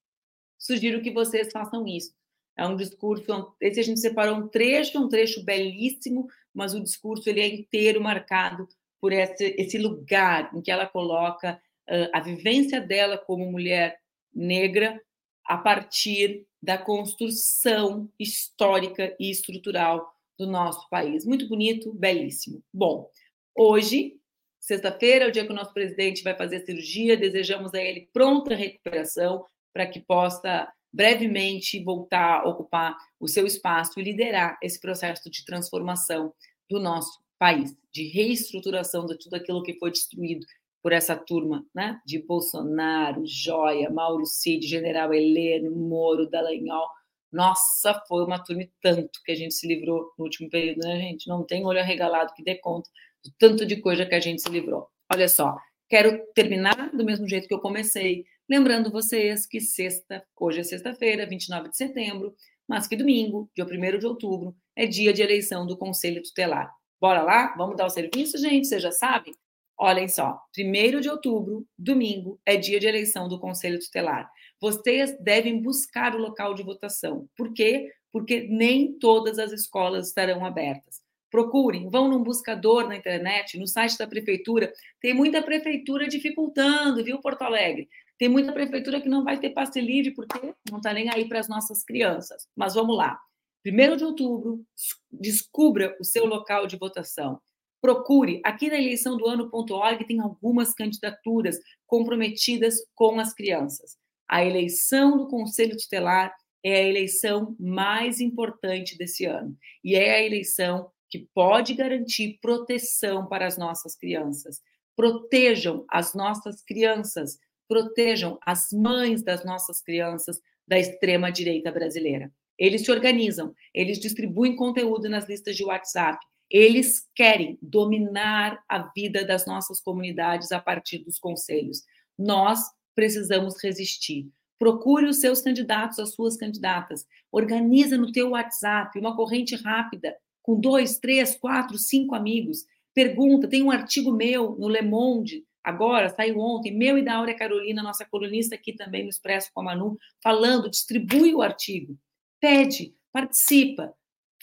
Sugiro 0.58 1.02
que 1.02 1.10
vocês 1.10 1.50
façam 1.52 1.86
isso. 1.86 2.12
É 2.56 2.66
um 2.66 2.76
discurso, 2.76 3.54
esse 3.60 3.80
a 3.80 3.82
gente 3.82 4.00
separou 4.00 4.36
um 4.36 4.48
trecho, 4.48 4.98
um 4.98 5.08
trecho 5.08 5.44
belíssimo, 5.44 6.26
mas 6.54 6.74
o 6.74 6.82
discurso 6.82 7.28
ele 7.28 7.40
é 7.40 7.46
inteiro 7.46 8.00
marcado 8.00 8.66
por 9.00 9.12
esse, 9.12 9.54
esse 9.58 9.78
lugar 9.78 10.50
em 10.54 10.62
que 10.62 10.70
ela 10.70 10.86
coloca 10.86 11.60
uh, 11.88 12.10
a 12.12 12.20
vivência 12.20 12.80
dela 12.80 13.18
como 13.18 13.50
mulher 13.50 13.98
negra 14.34 15.00
a 15.44 15.58
partir 15.58 16.46
da 16.62 16.76
construção 16.76 18.10
histórica 18.18 19.14
e 19.20 19.30
estrutural 19.30 20.15
do 20.38 20.46
nosso 20.46 20.88
país. 20.88 21.24
Muito 21.24 21.48
bonito, 21.48 21.92
belíssimo. 21.92 22.62
Bom, 22.72 23.10
hoje, 23.54 24.14
sexta-feira, 24.60 25.24
é 25.24 25.28
o 25.28 25.32
dia 25.32 25.44
que 25.44 25.52
o 25.52 25.56
nosso 25.56 25.72
presidente 25.72 26.22
vai 26.22 26.36
fazer 26.36 26.56
a 26.56 26.64
cirurgia. 26.64 27.16
Desejamos 27.16 27.74
a 27.74 27.82
ele 27.82 28.08
pronta 28.12 28.54
recuperação 28.54 29.44
para 29.72 29.86
que 29.86 30.00
possa 30.00 30.70
brevemente 30.92 31.82
voltar 31.82 32.40
a 32.40 32.48
ocupar 32.48 32.96
o 33.20 33.28
seu 33.28 33.46
espaço 33.46 34.00
e 34.00 34.02
liderar 34.02 34.58
esse 34.62 34.80
processo 34.80 35.30
de 35.30 35.44
transformação 35.44 36.32
do 36.70 36.80
nosso 36.80 37.20
país, 37.38 37.76
de 37.92 38.08
reestruturação 38.08 39.04
de 39.06 39.18
tudo 39.18 39.34
aquilo 39.34 39.62
que 39.62 39.78
foi 39.78 39.90
destruído 39.90 40.46
por 40.82 40.92
essa 40.92 41.16
turma, 41.16 41.66
né? 41.74 42.00
De 42.06 42.18
Bolsonaro, 42.18 43.22
Joia, 43.26 43.90
Mauro 43.90 44.24
Cid, 44.24 44.66
General 44.66 45.12
Heleno, 45.12 45.70
Moro, 45.70 46.30
Dallagnol, 46.30 46.88
nossa, 47.32 47.94
foi 48.08 48.24
uma 48.24 48.42
turma 48.42 48.64
tanto 48.80 49.20
que 49.24 49.32
a 49.32 49.34
gente 49.34 49.54
se 49.54 49.66
livrou 49.66 50.12
no 50.18 50.24
último 50.24 50.48
período, 50.48 50.78
né, 50.78 50.98
gente? 50.98 51.28
Não 51.28 51.44
tem 51.44 51.64
olho 51.64 51.80
arregalado 51.80 52.32
que 52.34 52.42
dê 52.42 52.56
conta 52.56 52.88
do 53.24 53.32
tanto 53.38 53.66
de 53.66 53.76
coisa 53.76 54.06
que 54.06 54.14
a 54.14 54.20
gente 54.20 54.42
se 54.42 54.48
livrou. 54.48 54.88
Olha 55.12 55.28
só, 55.28 55.56
quero 55.88 56.24
terminar 56.34 56.90
do 56.90 57.04
mesmo 57.04 57.28
jeito 57.28 57.48
que 57.48 57.54
eu 57.54 57.60
comecei, 57.60 58.24
lembrando 58.48 58.90
vocês 58.90 59.46
que 59.46 59.60
sexta, 59.60 60.24
hoje 60.38 60.60
é 60.60 60.64
sexta-feira, 60.64 61.26
29 61.26 61.70
de 61.70 61.76
setembro, 61.76 62.34
mas 62.68 62.86
que 62.86 62.96
domingo, 62.96 63.50
dia 63.54 63.64
1 63.64 63.98
de 63.98 64.06
outubro, 64.06 64.56
é 64.74 64.86
dia 64.86 65.12
de 65.12 65.22
eleição 65.22 65.66
do 65.66 65.76
Conselho 65.76 66.22
Tutelar. 66.22 66.72
Bora 67.00 67.22
lá? 67.22 67.54
Vamos 67.56 67.76
dar 67.76 67.86
o 67.86 67.90
serviço, 67.90 68.38
gente? 68.38 68.66
Vocês 68.66 68.82
já 68.82 68.90
sabem? 68.90 69.34
Olhem 69.78 70.08
só, 70.08 70.40
1 70.58 71.00
de 71.00 71.08
outubro, 71.08 71.66
domingo, 71.78 72.40
é 72.46 72.56
dia 72.56 72.80
de 72.80 72.86
eleição 72.86 73.28
do 73.28 73.38
Conselho 73.38 73.78
Tutelar. 73.78 74.30
Vocês 74.60 75.16
devem 75.20 75.60
buscar 75.60 76.14
o 76.14 76.18
local 76.18 76.54
de 76.54 76.62
votação. 76.62 77.28
Por 77.36 77.52
quê? 77.52 77.92
Porque 78.12 78.46
nem 78.48 78.98
todas 78.98 79.38
as 79.38 79.52
escolas 79.52 80.08
estarão 80.08 80.44
abertas. 80.44 81.02
Procurem, 81.30 81.90
vão 81.90 82.08
num 82.08 82.22
buscador 82.22 82.88
na 82.88 82.96
internet, 82.96 83.58
no 83.58 83.66
site 83.66 83.98
da 83.98 84.06
prefeitura. 84.06 84.72
Tem 85.00 85.12
muita 85.12 85.42
prefeitura 85.42 86.08
dificultando, 86.08 87.04
viu, 87.04 87.20
Porto 87.20 87.42
Alegre? 87.42 87.88
Tem 88.18 88.28
muita 88.28 88.52
prefeitura 88.52 89.00
que 89.00 89.08
não 89.08 89.24
vai 89.24 89.38
ter 89.38 89.50
passe 89.50 89.80
livre 89.80 90.14
porque 90.14 90.54
não 90.70 90.78
está 90.78 90.92
nem 90.92 91.10
aí 91.10 91.28
para 91.28 91.40
as 91.40 91.48
nossas 91.48 91.84
crianças. 91.84 92.48
Mas 92.56 92.74
vamos 92.74 92.96
lá. 92.96 93.18
1 93.66 93.96
de 93.96 94.04
outubro, 94.04 94.64
descubra 95.10 95.96
o 96.00 96.04
seu 96.04 96.24
local 96.24 96.66
de 96.66 96.76
votação. 96.76 97.40
Procure, 97.80 98.40
aqui 98.44 98.68
na 98.68 98.78
eleição 98.78 99.16
do 99.16 99.26
ano.org 99.26 100.06
tem 100.06 100.20
algumas 100.20 100.72
candidaturas 100.72 101.58
comprometidas 101.86 102.76
com 102.94 103.20
as 103.20 103.34
crianças. 103.34 103.98
A 104.28 104.44
eleição 104.44 105.16
do 105.16 105.28
Conselho 105.28 105.76
Tutelar 105.76 106.34
é 106.64 106.76
a 106.76 106.88
eleição 106.88 107.54
mais 107.60 108.20
importante 108.20 108.98
desse 108.98 109.24
ano 109.24 109.56
e 109.84 109.94
é 109.94 110.16
a 110.16 110.22
eleição 110.22 110.90
que 111.08 111.28
pode 111.32 111.74
garantir 111.74 112.38
proteção 112.42 113.26
para 113.26 113.46
as 113.46 113.56
nossas 113.56 113.94
crianças. 113.94 114.60
Protejam 114.96 115.84
as 115.88 116.14
nossas 116.14 116.62
crianças, 116.62 117.38
protejam 117.68 118.38
as 118.44 118.72
mães 118.72 119.22
das 119.22 119.44
nossas 119.44 119.80
crianças 119.80 120.40
da 120.66 120.78
extrema 120.78 121.30
direita 121.30 121.70
brasileira. 121.70 122.32
Eles 122.58 122.84
se 122.84 122.90
organizam, 122.90 123.54
eles 123.72 124.00
distribuem 124.00 124.56
conteúdo 124.56 125.08
nas 125.08 125.28
listas 125.28 125.54
de 125.54 125.64
WhatsApp. 125.64 126.18
Eles 126.50 127.06
querem 127.14 127.58
dominar 127.60 128.62
a 128.68 128.90
vida 128.94 129.24
das 129.24 129.46
nossas 129.46 129.80
comunidades 129.80 130.50
a 130.52 130.60
partir 130.60 130.98
dos 130.98 131.18
conselhos. 131.18 131.82
Nós 132.18 132.60
precisamos 132.96 133.62
resistir. 133.62 134.28
Procure 134.58 135.06
os 135.06 135.18
seus 135.18 135.40
candidatos, 135.40 136.00
as 136.00 136.14
suas 136.14 136.36
candidatas. 136.36 137.06
Organiza 137.30 137.96
no 137.96 138.10
teu 138.10 138.30
WhatsApp 138.30 138.98
uma 138.98 139.14
corrente 139.14 139.54
rápida 139.54 140.16
com 140.42 140.58
dois, 140.58 140.98
três, 140.98 141.36
quatro, 141.36 141.78
cinco 141.78 142.16
amigos. 142.16 142.64
Pergunta, 142.92 143.46
tem 143.46 143.62
um 143.62 143.70
artigo 143.70 144.10
meu 144.10 144.56
no 144.58 144.68
Le 144.68 144.82
Monde, 144.82 145.44
agora, 145.62 146.08
saiu 146.08 146.40
ontem, 146.40 146.76
meu 146.76 146.98
e 146.98 147.04
da 147.04 147.14
Áurea 147.14 147.36
Carolina, 147.36 147.82
nossa 147.82 148.04
colunista 148.04 148.56
aqui 148.56 148.72
também 148.72 149.04
no 149.04 149.10
Expresso 149.10 149.50
com 149.54 149.60
a 149.60 149.64
Manu, 149.64 149.96
falando, 150.22 150.70
distribui 150.70 151.34
o 151.34 151.42
artigo 151.42 151.96
pede, 152.40 152.94
participa. 153.12 153.92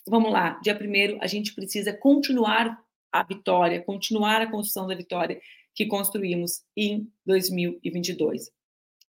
Vamos 0.08 0.32
lá, 0.32 0.60
dia 0.62 0.76
primeiro 0.76 1.18
a 1.22 1.28
gente 1.28 1.54
precisa 1.56 1.94
continuar 1.94 2.78
a 3.12 3.24
vitória, 3.24 3.82
continuar 3.82 4.42
a 4.42 4.50
construção 4.50 4.88
da 4.88 4.96
vitória 4.96 5.40
que 5.76 5.86
construímos 5.86 6.62
em 6.76 7.08
2022. 7.26 8.52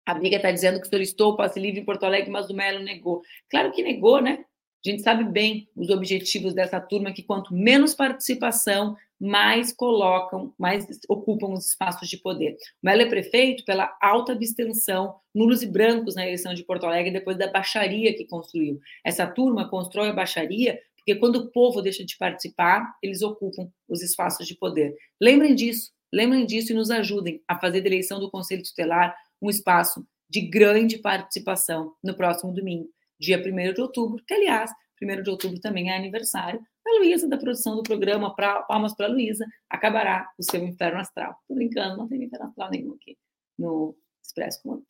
A 0.06 0.14
amiga 0.14 0.38
está 0.38 0.52
dizendo 0.52 0.82
que 0.82 0.88
solicitou 0.88 1.34
o 1.34 1.38
passe 1.38 1.60
livre 1.60 1.80
em 1.80 1.86
Porto 1.86 2.04
Alegre, 2.04 2.30
mas 2.30 2.50
o 2.50 2.54
Melo 2.54 2.84
negou. 2.84 3.22
Claro 3.50 3.72
que 3.72 3.84
negou, 3.84 4.22
né? 4.22 4.46
A 4.84 4.90
gente 4.90 5.04
sabe 5.04 5.24
bem 5.24 5.70
os 5.76 5.90
objetivos 5.90 6.56
dessa 6.56 6.82
turma, 6.82 7.14
que 7.14 7.22
quanto 7.22 7.54
menos 7.54 7.94
participação, 7.94 8.96
mais 9.20 9.72
colocam, 9.72 10.52
mais 10.58 10.88
ocupam 11.08 11.54
os 11.54 11.68
espaços 11.68 12.10
de 12.10 12.18
poder. 12.18 12.54
O 12.82 12.88
Melo 12.88 13.04
é 13.04 13.06
prefeito 13.06 13.64
pela 13.64 13.96
alta 14.02 14.32
abstenção, 14.32 15.16
nulos 15.36 15.62
e 15.62 15.68
brancos 15.68 16.16
na 16.16 16.26
eleição 16.26 16.56
de 16.56 16.64
Porto 16.64 16.88
Alegre, 16.88 17.12
depois 17.12 17.38
da 17.38 17.52
baixaria 17.52 18.16
que 18.16 18.26
construiu. 18.26 18.80
Essa 19.06 19.28
turma 19.28 19.70
constrói 19.70 20.10
a 20.10 20.14
baixaria 20.14 20.80
porque 21.02 21.16
quando 21.16 21.38
o 21.38 21.52
povo 21.52 21.82
deixa 21.82 22.06
de 22.06 22.16
participar, 22.16 22.96
eles 23.02 23.22
ocupam 23.24 23.72
os 23.90 24.04
espaços 24.04 24.48
de 24.48 24.56
poder. 24.56 24.96
Lembrem 25.20 25.56
disso, 25.56 25.92
lembrem 26.12 26.46
disso 26.46 26.72
e 26.72 26.76
nos 26.76 26.92
ajudem 26.92 27.42
a 27.48 27.60
fazer 27.60 27.82
da 27.82 27.88
eleição 27.88 28.20
do 28.20 28.30
Conselho 28.30 28.64
Tutelar 28.64 29.16
um 29.42 29.50
espaço 29.50 30.06
de 30.30 30.42
grande 30.42 30.98
participação 30.98 31.94
no 32.04 32.16
próximo 32.16 32.54
domingo, 32.54 32.90
dia 33.20 33.38
1 33.38 33.74
de 33.74 33.82
outubro, 33.82 34.24
que, 34.26 34.34
aliás, 34.34 34.72
1 35.02 35.24
de 35.24 35.30
outubro 35.30 35.60
também 35.60 35.90
é 35.90 35.96
aniversário 35.96 36.62
da 36.84 36.92
Luísa, 36.98 37.28
da 37.28 37.38
produção 37.38 37.76
do 37.76 37.84
programa 37.84 38.36
pra, 38.36 38.62
Palmas 38.64 38.96
para 38.96 39.08
Luísa, 39.08 39.46
acabará 39.70 40.30
o 40.38 40.44
seu 40.44 40.64
inferno 40.64 41.00
astral. 41.00 41.36
Tô 41.48 41.54
brincando, 41.54 41.98
não 41.98 42.08
tem 42.08 42.24
inferno 42.24 42.48
astral 42.48 42.70
nenhum 42.72 42.94
aqui 42.94 43.18
no 43.58 43.96
Expresso 44.24 44.62
Comando. 44.64 44.84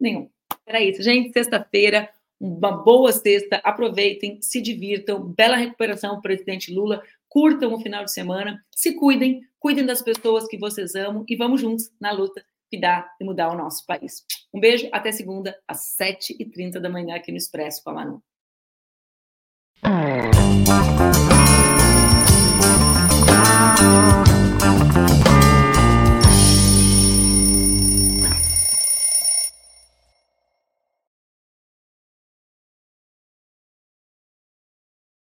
Nenhum. 0.00 0.28
Era 0.66 0.82
isso, 0.82 1.02
gente. 1.02 1.32
Sexta-feira, 1.32 2.10
uma 2.40 2.72
boa 2.72 3.12
sexta. 3.12 3.56
Aproveitem, 3.64 4.40
se 4.42 4.60
divirtam. 4.60 5.22
Bela 5.32 5.56
recuperação, 5.56 6.20
presidente 6.20 6.72
Lula. 6.72 7.02
Curtam 7.28 7.74
o 7.74 7.80
final 7.80 8.04
de 8.04 8.12
semana. 8.12 8.64
Se 8.74 8.94
cuidem, 8.94 9.42
cuidem 9.58 9.84
das 9.84 10.02
pessoas 10.02 10.46
que 10.46 10.58
vocês 10.58 10.94
amam 10.94 11.24
e 11.28 11.36
vamos 11.36 11.60
juntos 11.60 11.90
na 12.00 12.12
luta 12.12 12.44
cuidar 12.70 13.10
e 13.20 13.24
mudar 13.24 13.50
o 13.50 13.56
nosso 13.56 13.84
país. 13.86 14.24
Um 14.52 14.60
beijo, 14.60 14.88
até 14.92 15.10
segunda, 15.10 15.56
às 15.66 15.96
7h30 16.00 16.78
da 16.80 16.88
manhã 16.88 17.16
aqui 17.16 17.32
no 17.32 17.38
Expresso 17.38 17.82
com 17.82 17.90
a 17.90 17.94
Manu. 17.94 18.22